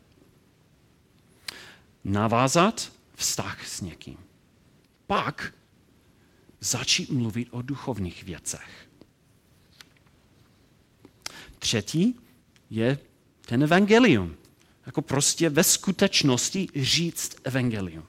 Navázat 2.03 2.91
vztah 3.15 3.67
s 3.67 3.81
někým. 3.81 4.17
Pak 5.07 5.53
začít 6.59 7.09
mluvit 7.09 7.47
o 7.51 7.61
duchovních 7.61 8.23
věcech. 8.23 8.89
Třetí 11.59 12.19
je 12.69 12.99
ten 13.41 13.63
evangelium. 13.63 14.37
Jako 14.85 15.01
prostě 15.01 15.49
ve 15.49 15.63
skutečnosti 15.63 16.67
říct 16.75 17.35
evangelium. 17.43 18.07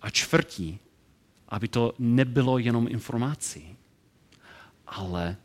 A 0.00 0.10
čtvrtí, 0.10 0.78
aby 1.48 1.68
to 1.68 1.94
nebylo 1.98 2.58
jenom 2.58 2.88
informací, 2.88 3.76
ale 4.86 5.36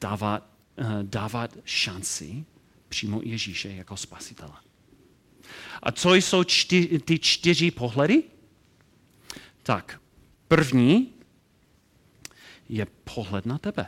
dávat, 0.00 0.50
eh, 0.78 0.84
dávat 1.02 1.56
šanci 1.64 2.44
přímo 2.88 3.20
Ježíše 3.24 3.68
jako 3.68 3.96
spasitele. 3.96 4.56
A 5.82 5.92
co 5.92 6.14
jsou 6.14 6.44
čty, 6.44 6.98
ty 7.04 7.18
čtyři 7.18 7.70
pohledy? 7.70 8.22
Tak, 9.62 10.00
první 10.48 11.12
je 12.68 12.86
pohled 13.14 13.46
na 13.46 13.58
tebe. 13.58 13.86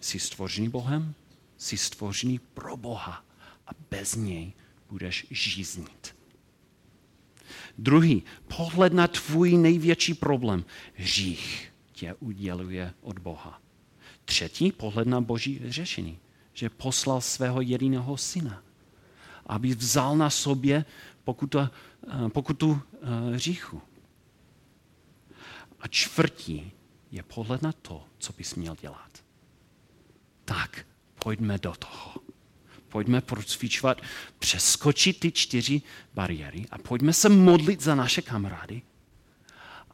Jsi 0.00 0.18
stvořený 0.18 0.68
Bohem, 0.68 1.14
jsi 1.60 1.78
stvořený 1.78 2.38
pro 2.38 2.76
Boha 2.76 3.24
a 3.66 3.70
bez 3.90 4.14
něj 4.14 4.52
budeš 4.88 5.26
žíznit. 5.30 6.16
Druhý, 7.78 8.22
pohled 8.56 8.92
na 8.92 9.08
tvůj 9.08 9.56
největší 9.56 10.14
problém. 10.14 10.64
Hřích 10.94 11.72
tě 11.92 12.14
uděluje 12.14 12.94
od 13.00 13.18
Boha. 13.18 13.60
Třetí, 14.24 14.72
pohled 14.72 15.08
na 15.08 15.20
boží 15.20 15.60
řešení, 15.64 16.18
že 16.54 16.70
poslal 16.70 17.20
svého 17.20 17.60
jediného 17.60 18.16
syna, 18.16 18.62
aby 19.46 19.74
vzal 19.74 20.16
na 20.16 20.30
sobě 20.30 20.84
pokutu, 21.24 21.58
eh, 21.58 21.68
pokutu 22.28 22.82
eh, 22.82 23.34
hříchu. 23.34 23.82
A 25.80 25.88
čtvrtí 25.88 26.72
je 27.10 27.22
pohled 27.22 27.62
na 27.62 27.72
to, 27.72 28.04
co 28.18 28.32
bys 28.32 28.54
měl 28.54 28.76
dělat. 28.80 29.24
Tak, 30.44 30.86
pojďme 31.22 31.58
do 31.58 31.72
toho. 31.72 32.14
Pojďme 32.88 33.20
procvičovat, 33.20 34.00
přeskočit 34.38 35.20
ty 35.20 35.32
čtyři 35.32 35.82
bariéry 36.14 36.66
a 36.70 36.78
pojďme 36.78 37.12
se 37.12 37.28
modlit 37.28 37.80
za 37.80 37.94
naše 37.94 38.22
kamarády, 38.22 38.82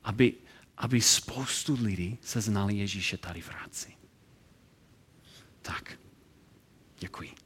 aby, 0.04 0.34
aby 0.76 1.00
spoustu 1.00 1.78
lidí 1.80 2.18
se 2.22 2.40
znali 2.40 2.74
Ježíše 2.74 3.16
tady 3.16 3.40
v 3.40 3.48
Hradci. 3.48 3.92
Tak, 5.62 5.98
děkuji. 6.98 7.45